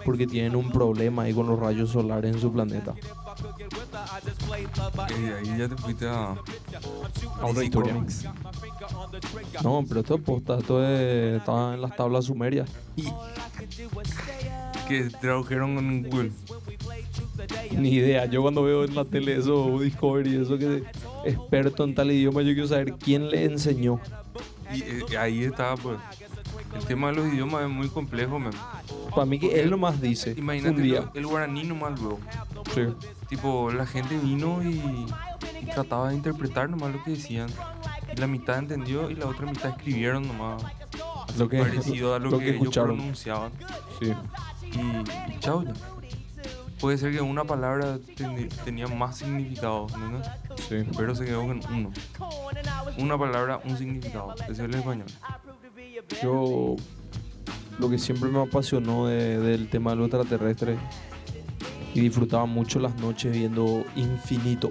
porque 0.05 0.25
tienen 0.25 0.55
un 0.55 0.71
problema 0.71 1.23
ahí 1.23 1.33
con 1.33 1.45
los 1.47 1.59
rayos 1.59 1.91
solares 1.91 2.33
en 2.35 2.41
su 2.41 2.51
planeta. 2.51 2.93
Y 5.09 5.25
ahí 5.49 5.57
ya 5.57 5.69
te 5.69 5.75
fuiste 5.77 6.07
a, 6.07 6.31
A 6.31 7.45
otra 7.45 7.63
historia. 7.63 7.93
No, 9.63 9.83
pero 9.87 9.99
esto 10.01 10.15
es 10.15 10.21
posta, 10.21 10.57
esto 10.57 10.83
es- 10.83 11.37
está 11.39 11.73
en 11.75 11.81
las 11.81 11.95
tablas 11.95 12.25
sumerias. 12.25 12.69
que 14.87 15.03
tradujeron 15.21 15.77
en 15.77 16.03
Google. 16.03 16.31
Ni 17.71 17.89
idea, 17.89 18.25
yo 18.25 18.41
cuando 18.41 18.63
veo 18.63 18.83
en 18.83 18.95
la 18.95 19.05
tele 19.05 19.37
eso, 19.37 19.79
Discovery, 19.79 20.35
eso 20.41 20.57
que 20.57 20.83
experto 21.25 21.83
en 21.83 21.95
tal 21.95 22.11
idioma, 22.11 22.41
yo 22.41 22.53
quiero 22.53 22.67
saber 22.67 22.93
quién 22.93 23.29
le 23.29 23.45
enseñó. 23.45 23.99
Y 24.73 24.81
eh, 24.81 25.17
ahí 25.17 25.43
está, 25.43 25.75
pues. 25.75 25.97
El 26.75 26.85
tema 26.85 27.09
de 27.09 27.17
los 27.17 27.33
idiomas 27.33 27.63
es 27.63 27.69
muy 27.69 27.89
complejo, 27.89 28.39
man. 28.39 28.53
Para 29.09 29.25
mí 29.25 29.39
que 29.39 29.59
él 29.59 29.69
nomás 29.69 29.99
dice, 29.99 30.33
Imagínate 30.37 30.75
un 30.75 30.83
día. 30.83 31.11
el 31.13 31.27
guaraní 31.27 31.63
nomás 31.63 31.99
luego. 31.99 32.19
Sí. 32.73 32.83
Tipo, 33.27 33.71
la 33.71 33.85
gente 33.85 34.17
vino 34.17 34.61
y, 34.63 35.05
trataba 35.73 36.09
de 36.09 36.15
interpretar 36.15 36.69
nomás 36.69 36.93
lo 36.93 37.03
que 37.03 37.11
decían. 37.11 37.49
Y 38.15 38.19
la 38.19 38.27
mitad 38.27 38.57
entendió 38.57 39.09
y 39.09 39.15
la 39.15 39.27
otra 39.27 39.45
mitad 39.45 39.71
escribieron 39.71 40.27
nomás. 40.27 40.63
Lo 41.37 41.49
que, 41.49 41.59
parecido 41.59 42.15
a 42.15 42.19
lo, 42.19 42.29
lo 42.29 42.39
que, 42.39 42.45
que 42.45 42.55
ellos 42.57 42.73
pronunciaban. 42.73 43.51
Sí. 43.99 44.13
Y, 44.71 45.33
y 45.33 45.39
chao 45.39 45.63
ya. 45.63 45.73
Puede 46.81 46.97
ser 46.97 47.11
que 47.13 47.21
una 47.21 47.43
palabra 47.45 47.99
ten- 48.15 48.49
tenía 48.65 48.87
más 48.87 49.17
significado, 49.19 49.85
¿no? 49.99 50.21
Sí. 50.67 50.83
Pero 50.97 51.13
se 51.15 51.25
quedó 51.25 51.41
con 51.45 51.61
uno. 51.71 51.91
Una 52.97 53.17
palabra, 53.19 53.61
un 53.63 53.77
significado. 53.77 54.33
Ese 54.35 54.51
es 54.51 54.59
el 54.59 54.73
español. 54.73 55.05
Yo 56.23 56.75
lo 57.77 57.89
que 57.89 57.99
siempre 57.99 58.29
me 58.31 58.41
apasionó 58.41 59.05
de- 59.07 59.37
del 59.39 59.69
tema 59.69 59.91
de 59.91 59.97
los 59.97 60.05
extraterrestres 60.07 60.79
y 61.93 61.99
disfrutaba 61.99 62.45
mucho 62.47 62.79
las 62.79 62.95
noches 62.95 63.31
viendo 63.31 63.83
Infinito. 63.95 64.69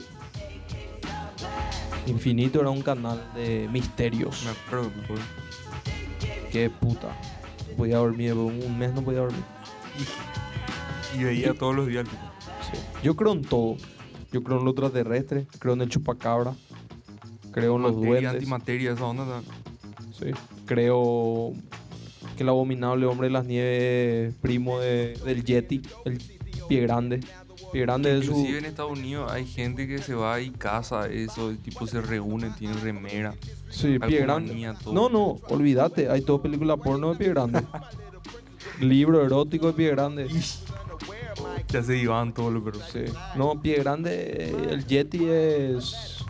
Infinito 2.07 2.61
era 2.61 2.70
un 2.70 2.83
canal 2.83 3.23
de 3.35 3.68
misterios. 3.70 4.42
Me 4.44 4.51
acuerdo, 4.51 4.90
me 4.96 5.05
acuerdo. 5.05 5.23
Qué 6.51 6.68
puta. 6.70 7.09
Podía 7.77 7.99
dormir, 7.99 8.33
un 8.35 8.77
mes 8.79 8.92
no 8.92 9.01
podía 9.03 9.20
dormir. 9.20 9.44
Y 11.18 11.25
veía 11.25 11.55
todos 11.55 11.75
los 11.75 11.87
días. 11.88 12.07
Sí. 12.70 12.79
Yo 13.03 13.16
creo 13.16 13.33
en 13.33 13.42
todo. 13.42 13.77
Yo 14.33 14.42
creo 14.44 14.59
en 14.59 14.64
los 14.64 14.73
extraterrestres, 14.75 15.46
creo 15.59 15.75
en 15.75 15.81
el 15.83 15.88
chupacabra, 15.88 16.55
creo 17.53 17.77
en 17.77 17.83
los 17.83 17.96
duendes. 17.96 18.33
antimateria, 18.35 18.92
esa 18.92 19.05
onda. 19.05 19.42
Sí. 20.16 20.27
Creo 20.66 21.53
que 22.37 22.42
el 22.44 22.49
abominable 22.49 23.07
hombre 23.07 23.27
de 23.27 23.33
las 23.33 23.44
nieves 23.44 24.29
es 24.31 24.35
primo 24.37 24.79
de- 24.79 25.18
del 25.25 25.44
Yeti, 25.44 25.83
el 26.05 26.18
pie 26.68 26.81
grande. 26.83 27.20
Pie 27.73 27.83
grande 27.83 28.16
es 28.18 28.27
su. 28.27 28.33
Inclusive 28.33 28.59
en 28.59 28.64
Estados 28.66 28.92
Unidos 28.99 29.31
hay 29.33 29.46
gente 29.46 29.87
que 29.88 29.99
se 29.99 30.14
va 30.14 30.40
y 30.40 30.51
caza 30.51 31.09
eso, 31.09 31.53
tipo 31.64 31.87
se 31.88 32.01
reúne, 32.01 32.51
tiene 32.59 32.75
remera. 32.75 33.35
Sí, 33.68 33.99
pie 33.99 34.20
grande. 34.20 34.75
No, 34.92 35.09
no, 35.09 35.38
olvídate, 35.49 36.09
hay 36.09 36.20
toda 36.23 36.42
película 36.42 36.77
porno 36.77 37.11
de 37.12 37.16
pie 37.16 37.29
grande. 37.31 37.62
Libro 38.81 39.25
erótico 39.25 39.68
de 39.68 39.73
pie 39.75 39.90
grande. 39.90 40.29
Ya 41.68 41.83
se 41.83 41.96
iban 41.96 42.33
todos 42.35 42.53
los 42.53 42.62
perros. 42.62 42.83
Sí. 42.92 43.05
No, 43.37 43.61
pie 43.61 43.77
grande, 43.77 44.55
el 44.70 44.87
Yeti 44.87 45.25
es 45.25 46.25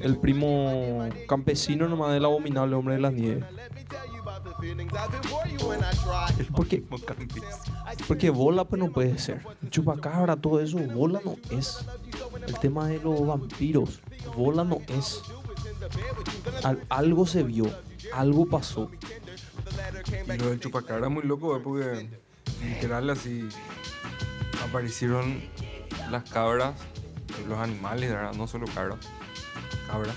el 0.00 0.16
primo 0.16 1.08
campesino 1.28 1.88
nomás 1.88 2.12
del 2.12 2.24
abominable 2.24 2.74
hombre 2.74 2.94
de 2.94 3.00
las 3.00 3.12
nieves. 3.12 3.44
Porque, 6.54 6.82
porque 8.08 8.30
bola 8.30 8.64
pues 8.64 8.80
no 8.82 8.90
puede 8.90 9.18
ser. 9.18 9.42
Chupacabra, 9.70 10.36
todo 10.36 10.60
eso, 10.60 10.78
bola 10.78 11.20
no 11.24 11.36
es. 11.56 11.84
El 12.46 12.58
tema 12.58 12.88
de 12.88 12.98
los 12.98 13.24
vampiros, 13.26 14.00
bola 14.36 14.64
no 14.64 14.78
es. 14.88 15.20
Al- 16.64 16.84
algo 16.88 17.26
se 17.26 17.42
vio, 17.42 17.66
algo 18.12 18.46
pasó. 18.46 18.90
Y 20.34 20.38
lo 20.38 20.50
del 20.50 20.60
chupacabra 20.60 21.06
es 21.06 21.12
muy 21.12 21.22
loco, 21.24 21.56
¿eh? 21.56 21.60
porque 21.62 22.08
literal 22.64 23.10
así 23.10 23.48
aparecieron 24.66 25.40
las 26.10 26.28
cabras, 26.30 26.74
los 27.48 27.58
animales, 27.58 28.10
¿verdad? 28.10 28.32
no 28.34 28.46
solo 28.46 28.66
cabras, 28.74 28.98
cabras. 29.86 30.16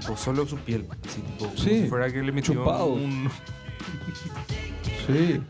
Tipo, 0.00 0.16
solo 0.16 0.46
su 0.46 0.56
piel, 0.58 0.86
así 1.06 1.20
tipo, 1.20 1.46
como 1.46 1.56
Sí, 1.58 1.82
si 1.82 1.88
fuera 1.88 2.10
que 2.10 2.22
le 2.22 2.32
metieron 2.32 2.64
chupados. 2.64 2.88
un, 2.90 3.30
Sí, 5.06 5.40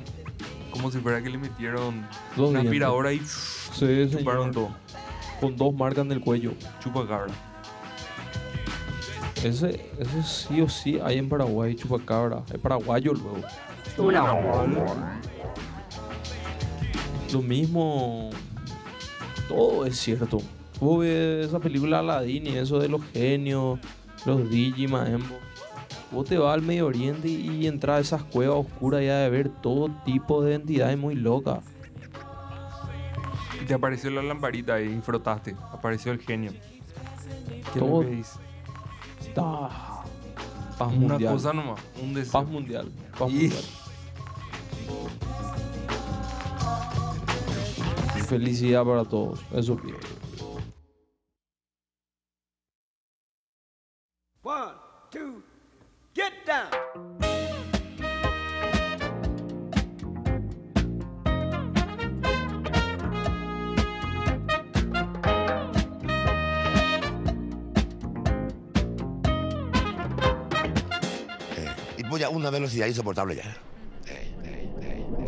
como 0.72 0.90
si 0.90 0.98
fuera 0.98 1.22
que 1.22 1.30
le 1.30 1.38
metieron 1.38 2.06
Dos 2.36 2.50
una 2.50 2.60
aspiradora 2.60 3.12
y 3.12 3.20
sí, 3.20 4.08
chuparon 4.10 4.52
señor. 4.52 4.68
todo. 4.68 4.76
Con 5.40 5.56
dos 5.56 5.74
marcas 5.74 6.04
en 6.04 6.12
el 6.12 6.20
cuello. 6.20 6.52
Chupacabra. 6.80 7.32
Ese, 9.44 9.80
ese 9.98 10.22
sí 10.24 10.60
o 10.60 10.68
sí 10.68 10.98
hay 11.02 11.18
en 11.18 11.28
Paraguay, 11.28 11.74
chupacabra. 11.74 12.42
Es 12.52 12.58
paraguayo 12.58 13.12
luego. 13.12 13.40
Lo 17.32 17.42
mismo. 17.42 18.30
Todo 19.48 19.86
es 19.86 19.96
cierto. 19.98 20.38
Vos 20.80 21.00
ves 21.00 21.46
esa 21.46 21.58
película 21.60 22.00
Aladdin 22.00 22.46
y 22.46 22.56
eso 22.56 22.78
de 22.78 22.88
los 22.88 23.02
genios, 23.12 23.78
los 24.26 24.48
Digimaembo. 24.50 25.36
Vos 26.10 26.26
te 26.26 26.38
vas 26.38 26.54
al 26.54 26.62
Medio 26.62 26.86
Oriente 26.86 27.28
y 27.28 27.66
entras 27.66 27.96
a 27.96 28.00
esas 28.00 28.22
cuevas 28.24 28.58
oscuras 28.66 29.02
y 29.02 29.08
has 29.08 29.24
de 29.24 29.30
ver 29.30 29.48
todo 29.48 29.90
tipo 30.04 30.42
de 30.42 30.54
entidades 30.54 30.96
muy 30.98 31.14
locas. 31.14 31.58
Y 33.60 33.64
te 33.66 33.74
apareció 33.74 34.10
la 34.10 34.22
lamparita 34.22 34.80
y 34.80 35.00
frotaste. 35.00 35.54
Apareció 35.72 36.12
el 36.12 36.20
genio. 36.20 36.52
¿Qué 37.74 37.80
Todo- 37.80 38.02
dice? 38.02 38.38
Ah, 39.44 40.02
paz 40.78 40.88
Una 40.92 41.08
mundial. 41.08 41.32
cosa 41.34 41.52
nomás, 41.52 41.80
un 42.02 42.14
deseo. 42.14 42.32
Paz 42.32 42.46
mundial. 42.48 42.92
Paz 43.18 43.30
Y- 43.30 43.34
mundial. 43.34 43.62
Felicidad 48.28 48.84
para 48.84 49.04
todos. 49.04 49.40
Eso 49.54 49.76
pido. 49.76 49.96
Nowadays 72.74 73.44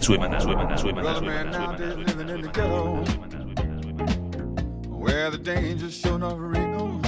suemana, 0.00 2.06
living 2.06 2.28
in 2.28 2.40
the 2.40 2.48
ghetto 2.48 3.04
where 4.88 5.30
the 5.30 5.38
danger's 5.38 5.94
sure 5.94 6.16
enough 6.16 6.34
real. 6.36 7.00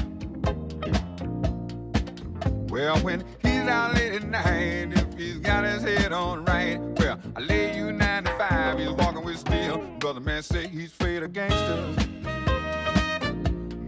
Well, 2.68 2.98
when 3.00 3.24
he's 3.42 3.68
out 3.68 3.94
late 3.94 4.14
at 4.14 4.28
night, 4.28 4.96
if 4.96 5.14
he's 5.14 5.38
got 5.38 5.64
his 5.64 5.82
head 5.82 6.12
on 6.12 6.44
right, 6.46 6.80
well, 6.98 7.20
I 7.36 7.40
lay 7.40 7.76
you 7.76 7.92
95, 7.92 8.78
he's 8.78 8.90
walking 8.90 9.24
with 9.24 9.38
steel. 9.38 9.78
Brother 9.98 10.20
man 10.20 10.42
say 10.42 10.68
he's 10.68 10.92
afraid 10.92 11.22
of 11.22 11.32
gangsters, 11.32 11.96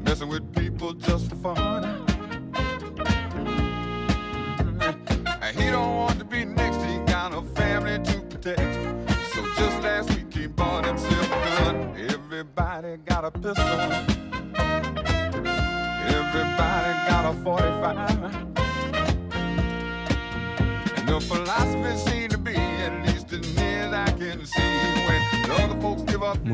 messing 0.05 0.29
with 0.29 0.55
people 0.55 0.93
just 0.93 1.31
for 1.31 1.37
fun. 1.37 2.14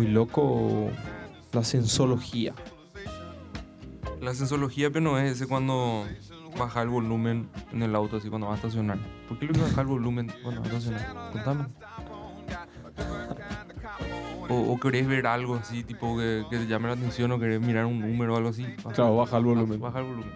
Muy 0.00 0.08
loco 0.10 0.88
la 1.52 1.62
sensología. 1.62 2.54
La 4.22 4.32
sensología, 4.32 4.88
pero 4.90 5.02
no 5.02 5.18
es 5.18 5.32
ese 5.32 5.46
cuando 5.46 6.06
baja 6.58 6.80
el 6.80 6.88
volumen 6.88 7.50
en 7.70 7.82
el 7.82 7.94
auto, 7.94 8.16
así 8.16 8.30
cuando 8.30 8.46
va 8.46 8.54
a 8.54 8.56
estacionar. 8.56 8.96
¿Por 9.28 9.38
qué 9.38 9.44
lo 9.44 9.52
que 9.52 9.60
baja 9.60 9.82
el 9.82 9.86
volumen 9.88 10.32
cuando 10.42 10.62
va 10.62 10.66
a 10.68 10.70
estacionar? 10.70 11.32
Contame. 11.32 11.66
O, 14.48 14.72
o 14.72 14.80
querés 14.80 15.06
ver 15.06 15.26
algo 15.26 15.56
así, 15.56 15.84
tipo 15.84 16.16
que, 16.16 16.44
que 16.48 16.56
te 16.60 16.66
llame 16.66 16.88
la 16.88 16.94
atención, 16.94 17.30
o 17.32 17.38
querés 17.38 17.60
mirar 17.60 17.84
un 17.84 18.00
número 18.00 18.32
o 18.32 18.36
algo 18.38 18.48
así. 18.48 18.64
Baja- 18.82 18.94
Claro, 18.96 19.16
baja 19.16 19.36
el 19.36 19.44
volumen. 19.44 19.80
Baja 19.80 19.98
el 19.98 20.06
volumen. 20.06 20.32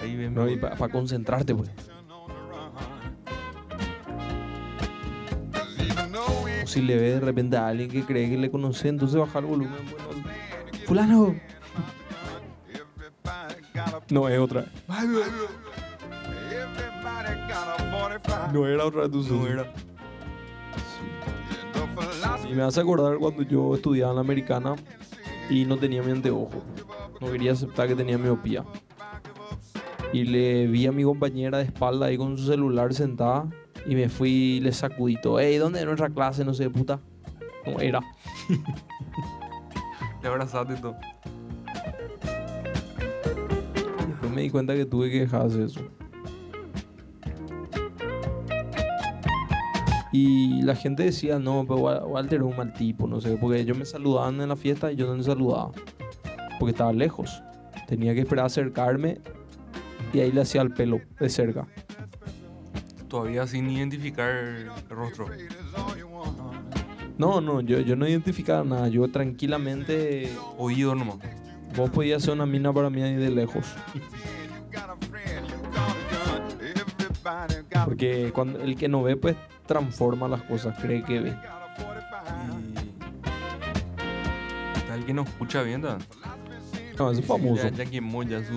Ahí 0.00 0.16
ven. 0.16 0.32
No, 0.34 0.48
y 0.48 0.56
para 0.56 0.88
concentrarte, 0.88 1.54
pues. 1.54 1.70
Si 6.66 6.82
le 6.82 6.96
ve 6.96 7.12
de 7.12 7.20
repente 7.20 7.56
a 7.56 7.68
alguien 7.68 7.88
que 7.88 8.02
cree 8.02 8.28
que 8.28 8.36
le 8.36 8.50
conoce, 8.50 8.88
entonces 8.88 9.18
baja 9.18 9.38
el 9.38 9.46
volumen. 9.46 9.78
Bueno, 10.86 10.86
fulano. 10.86 11.34
No 14.10 14.28
es 14.28 14.38
otra. 14.38 14.66
No 18.52 18.66
era 18.66 18.84
otra 18.84 19.02
de 19.02 19.08
tus 19.08 19.30
No 19.30 19.46
era. 19.46 19.72
Y 22.48 22.54
me 22.54 22.62
hace 22.62 22.80
acordar 22.80 23.16
cuando 23.18 23.42
yo 23.42 23.74
estudiaba 23.74 24.12
en 24.12 24.16
la 24.16 24.20
americana 24.20 24.76
y 25.50 25.64
no 25.64 25.76
tenía 25.76 26.02
mi 26.02 26.12
anteojo. 26.12 26.62
No 27.20 27.32
quería 27.32 27.52
aceptar 27.52 27.88
que 27.88 27.94
tenía 27.94 28.18
miopía. 28.18 28.64
Y 30.12 30.24
le 30.24 30.66
vi 30.66 30.86
a 30.86 30.92
mi 30.92 31.02
compañera 31.02 31.58
de 31.58 31.64
espalda 31.64 32.06
ahí 32.06 32.16
con 32.16 32.36
su 32.38 32.46
celular 32.46 32.94
sentada 32.94 33.48
y 33.86 33.94
me 33.94 34.08
fui 34.08 34.60
le 34.60 34.72
sacudí 34.72 35.16
todo. 35.20 35.38
Ey, 35.40 35.56
¿dónde 35.58 35.80
es 35.80 35.86
nuestra 35.86 36.08
clase? 36.10 36.44
No 36.44 36.54
sé, 36.54 36.68
puta. 36.70 37.00
No 37.66 37.80
era. 37.80 38.00
Te 40.20 40.28
abrazaste 40.28 40.74
y 40.74 40.76
todo. 40.76 40.96
Después 44.08 44.32
me 44.32 44.42
di 44.42 44.50
cuenta 44.50 44.74
que 44.74 44.86
tuve 44.86 45.10
que 45.10 45.20
dejar 45.20 45.48
de 45.48 45.64
eso. 45.66 45.80
Y 50.12 50.62
la 50.62 50.74
gente 50.74 51.02
decía, 51.02 51.38
no, 51.38 51.64
pero 51.68 51.80
Wa- 51.80 52.04
Walter 52.06 52.40
es 52.40 52.46
un 52.46 52.56
mal 52.56 52.72
tipo, 52.72 53.06
no 53.06 53.20
sé, 53.20 53.36
porque 53.36 53.60
ellos 53.60 53.76
me 53.76 53.84
saludaban 53.84 54.40
en 54.40 54.48
la 54.48 54.56
fiesta 54.56 54.90
y 54.90 54.96
yo 54.96 55.06
no 55.06 55.16
les 55.16 55.26
saludaba. 55.26 55.72
Porque 56.58 56.70
estaba 56.70 56.92
lejos. 56.92 57.42
Tenía 57.86 58.14
que 58.14 58.20
esperar 58.20 58.44
a 58.44 58.46
acercarme 58.46 59.18
y 60.14 60.20
ahí 60.20 60.32
le 60.32 60.40
hacía 60.40 60.62
el 60.62 60.72
pelo 60.72 61.00
de 61.20 61.28
cerca. 61.28 61.66
Todavía 63.08 63.46
sin 63.46 63.70
identificar 63.70 64.30
el 64.30 64.70
rostro. 64.88 65.26
No, 67.18 67.40
no, 67.40 67.60
yo, 67.60 67.80
yo 67.80 67.96
no 67.96 68.06
identificaba 68.06 68.64
nada. 68.64 68.88
Yo 68.88 69.08
tranquilamente, 69.08 70.30
Oído 70.58 70.94
nomás. 70.94 71.16
vos 71.76 71.90
podías 71.90 72.22
ser 72.22 72.34
una 72.34 72.46
mina 72.46 72.72
para 72.72 72.90
mí 72.90 73.02
ahí 73.02 73.14
de 73.14 73.30
lejos. 73.30 73.64
Porque 77.84 78.32
cuando 78.34 78.60
el 78.60 78.76
que 78.76 78.88
no 78.88 79.02
ve, 79.02 79.16
pues 79.16 79.36
transforma 79.66 80.28
las 80.28 80.42
cosas, 80.42 80.76
cree 80.80 81.02
que 81.02 81.20
ve. 81.20 81.36
Y 84.88 84.92
el 84.92 85.04
que 85.04 85.14
no 85.14 85.22
escucha 85.22 85.62
bien. 85.62 85.82
No, 86.98 87.10
ese 87.10 87.20
es 87.20 87.26
famoso. 87.26 87.62
Ya, 87.62 87.70
ya 87.70 87.84
quemó 87.86 88.22
ya 88.22 88.42
su, 88.42 88.52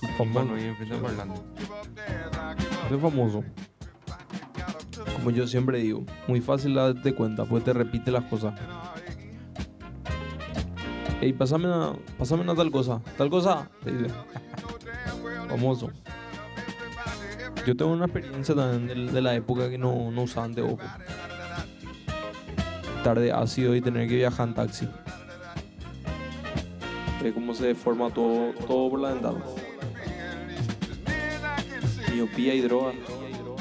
su 0.00 0.06
tímpano 0.18 0.54
ahí 0.54 0.64
enfrente 0.64 0.94
del 0.94 1.02
parlante. 1.04 1.40
Ese 2.86 2.94
es 2.94 3.00
famoso. 3.00 3.44
Como 5.18 5.30
yo 5.30 5.46
siempre 5.46 5.78
digo, 5.78 6.04
muy 6.26 6.40
fácil 6.40 6.74
darte 6.74 7.14
cuenta, 7.14 7.44
pues 7.44 7.64
te 7.64 7.72
repite 7.72 8.10
las 8.10 8.24
cosas. 8.24 8.54
Ey, 11.20 11.32
pásame 11.32 11.66
una, 11.66 11.94
pásame 12.16 12.42
una 12.42 12.54
tal 12.54 12.70
cosa, 12.70 13.00
tal 13.16 13.28
cosa, 13.28 13.68
te 13.82 13.90
dice. 13.90 14.14
Famoso. 15.48 15.90
Yo 17.66 17.76
tengo 17.76 17.90
una 17.90 18.04
experiencia 18.04 18.54
también 18.54 19.06
de, 19.06 19.12
de 19.12 19.20
la 19.20 19.34
época 19.34 19.68
que 19.68 19.76
no, 19.76 20.10
no 20.12 20.22
usaba 20.22 20.46
anteojos. 20.46 20.80
Tarde 23.02 23.32
ácido 23.32 23.74
y 23.74 23.80
tener 23.80 24.08
que 24.08 24.14
viajar 24.14 24.48
en 24.48 24.54
taxi. 24.54 24.88
Ve 27.22 27.32
cómo 27.32 27.52
se 27.52 27.66
deforma 27.66 28.10
todo, 28.10 28.52
todo 28.66 28.90
por 28.90 29.00
la 29.00 29.10
ventana. 29.10 29.40
Miopía 32.12 32.54
y 32.54 32.60
droga. 32.60 32.92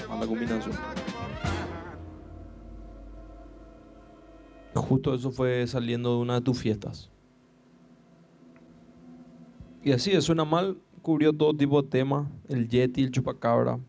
Mala 0.08 0.28
combinación. 0.28 0.76
Justo 4.88 5.14
eso 5.14 5.32
fue 5.32 5.68
saliendo 5.68 6.16
de 6.16 6.22
una 6.22 6.36
de 6.36 6.42
tus 6.42 6.60
fiestas. 6.60 7.10
Y 9.84 9.92
así, 9.92 10.12
de 10.12 10.22
suena 10.22 10.46
mal, 10.46 10.78
cubrió 11.02 11.34
todo 11.34 11.54
tipo 11.54 11.82
de 11.82 11.90
temas. 11.90 12.28
El 12.48 12.68
Yeti, 12.70 13.04
el 13.04 13.12
chupacabra. 13.12 13.80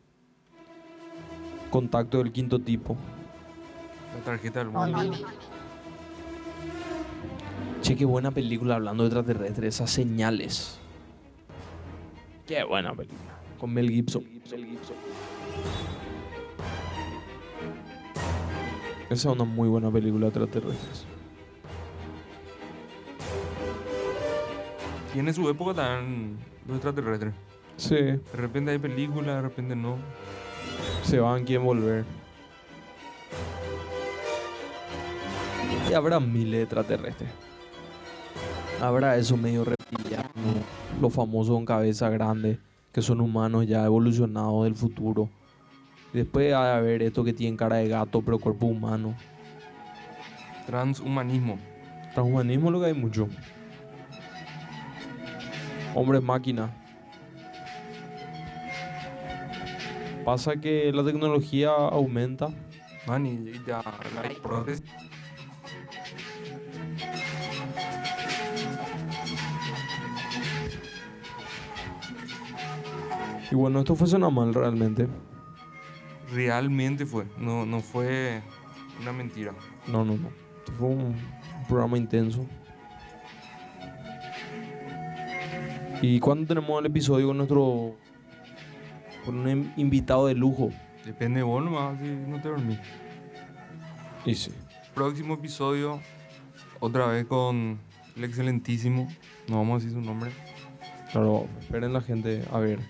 Contacto 1.70 2.18
del 2.18 2.32
quinto 2.32 2.58
tipo. 2.58 2.96
La 4.16 4.24
tarjeta 4.24 4.61
del 4.61 4.70
mundo. 4.70 5.16
Che, 7.82 7.94
qué 7.94 8.04
buena 8.04 8.30
película 8.30 8.74
hablando 8.74 9.04
de 9.04 9.08
extraterrestres. 9.08 9.74
Esas 9.76 9.90
señales. 9.90 10.78
Qué 12.46 12.64
buena 12.64 12.94
película. 12.94 13.38
Con 13.58 13.72
Mel 13.72 13.90
Gibson. 13.90 14.24
Esa 19.11 19.31
es 19.31 19.35
una 19.35 19.44
muy 19.44 19.68
buena 19.68 19.90
película 19.90 20.27
de 20.27 20.29
extraterrestres. 20.29 21.07
Tiene 25.12 25.33
su 25.33 25.49
época 25.49 25.75
también 25.75 26.37
los 26.66 26.77
extraterrestres. 26.77 27.35
Sí, 27.77 27.94
De 27.94 28.21
repente 28.35 28.71
hay 28.73 28.79
películas, 28.79 29.37
de 29.37 29.42
repente 29.42 29.75
no. 29.75 29.97
se 31.03 31.18
van, 31.18 31.44
quieren 31.44 31.64
volver. 31.64 32.05
Y 35.90 35.94
habrá 35.94 36.21
miles 36.21 36.53
de 36.53 36.62
extraterrestres. 36.62 37.31
Habrá 38.81 39.16
esos 39.16 39.38
medio 39.38 39.64
reptilianos, 39.64 40.31
los 41.01 41.12
famosos 41.12 41.55
con 41.55 41.64
cabeza 41.64 42.11
grande, 42.11 42.59
que 42.92 43.01
son 43.01 43.21
humanos 43.21 43.66
ya 43.66 43.85
evolucionados 43.85 44.64
del 44.64 44.75
futuro. 44.75 45.31
Después 46.12 46.55
hay 46.55 46.77
a 46.77 46.81
ver 46.81 47.03
esto 47.03 47.23
que 47.23 47.33
tienen 47.33 47.57
cara 47.57 47.77
de 47.77 47.88
gato, 47.88 48.23
pero 48.23 48.38
cuerpo 48.38 48.66
humano. 48.66 49.14
Transhumanismo. 50.66 51.59
Transhumanismo 52.14 52.68
es 52.68 52.73
lo 52.73 52.81
que 52.81 52.87
hay 52.87 52.94
mucho. 52.94 53.29
Hombres 55.94 56.23
máquina. 56.23 56.75
Pasa 60.25 60.57
que 60.57 60.92
la 60.92 61.05
tecnología 61.05 61.71
aumenta. 61.71 62.49
Man, 63.07 63.27
y 63.27 63.31
y 63.31 63.62
ya 63.66 63.83
la 63.83 64.42
prótesis. 64.42 64.85
Y 73.51 73.55
bueno, 73.55 73.79
esto 73.81 73.94
fue 73.94 74.18
mal 74.18 74.53
realmente. 74.53 75.09
Realmente 76.32 77.06
fue. 77.06 77.24
No, 77.38 77.64
no 77.66 77.81
fue 77.81 78.42
una 79.00 79.12
mentira. 79.12 79.52
No, 79.87 80.04
no, 80.04 80.16
no. 80.16 80.29
Esto 80.58 80.72
fue 80.79 80.88
un 80.88 81.14
programa 81.68 81.96
intenso. 81.96 82.46
¿Y 86.00 86.20
cuándo 86.20 86.46
tenemos 86.46 86.79
el 86.81 86.87
episodio 86.87 87.26
con 87.29 87.37
nuestro. 87.38 87.96
con 89.24 89.38
un 89.40 89.48
in- 89.48 89.72
invitado 89.76 90.26
de 90.26 90.35
lujo? 90.35 90.70
Depende 91.04 91.38
de 91.38 91.44
vos 91.44 91.64
nomás, 91.64 91.98
si 92.00 92.06
no 92.08 92.40
te 92.40 92.48
dormís. 92.48 92.79
Y 94.24 94.35
sí. 94.35 94.52
Próximo 94.94 95.35
episodio, 95.35 96.00
otra 96.81 97.06
vez 97.06 97.24
con 97.24 97.79
el 98.16 98.24
excelentísimo. 98.24 99.08
No 99.48 99.56
vamos 99.56 99.83
a 99.83 99.85
decir 99.85 99.98
su 99.98 100.04
nombre. 100.04 100.31
Claro, 101.12 101.46
esperen 101.60 101.92
la 101.92 102.00
gente 102.02 102.44
a 102.52 102.58
ver. 102.58 102.81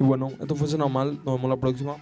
Y 0.00 0.02
bueno, 0.02 0.28
esto 0.40 0.56
fue 0.56 0.66
Suena 0.66 0.88
Mal. 0.88 1.20
Nos 1.24 1.36
vemos 1.36 1.50
la 1.50 1.56
próxima. 1.58 1.96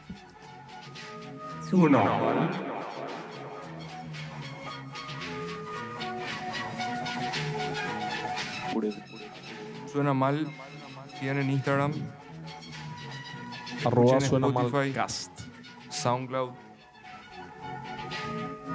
Suena 9.92 10.14
mal. 10.14 10.46
Sigan 11.18 11.38
en 11.38 11.51
Instagram, 11.51 11.92
Arroba 13.84 14.20
suena 14.20 14.46
mal 14.46 14.66
Spotify. 14.66 14.92
cast. 14.92 15.32
SoundCloud. 15.90 16.53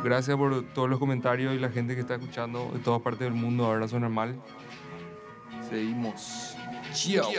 Gracias 0.03 0.35
por 0.35 0.73
todos 0.73 0.89
los 0.89 0.99
comentarios 0.99 1.55
y 1.55 1.59
la 1.59 1.69
gente 1.69 1.95
que 1.95 2.01
está 2.01 2.15
escuchando 2.15 2.69
de 2.73 2.79
todas 2.79 3.01
partes 3.01 3.21
del 3.21 3.33
mundo. 3.33 3.65
Ahora 3.65 3.87
suena 3.87 4.09
mal. 4.09 4.37
Seguimos. 5.69 6.57
Chao. 6.93 7.31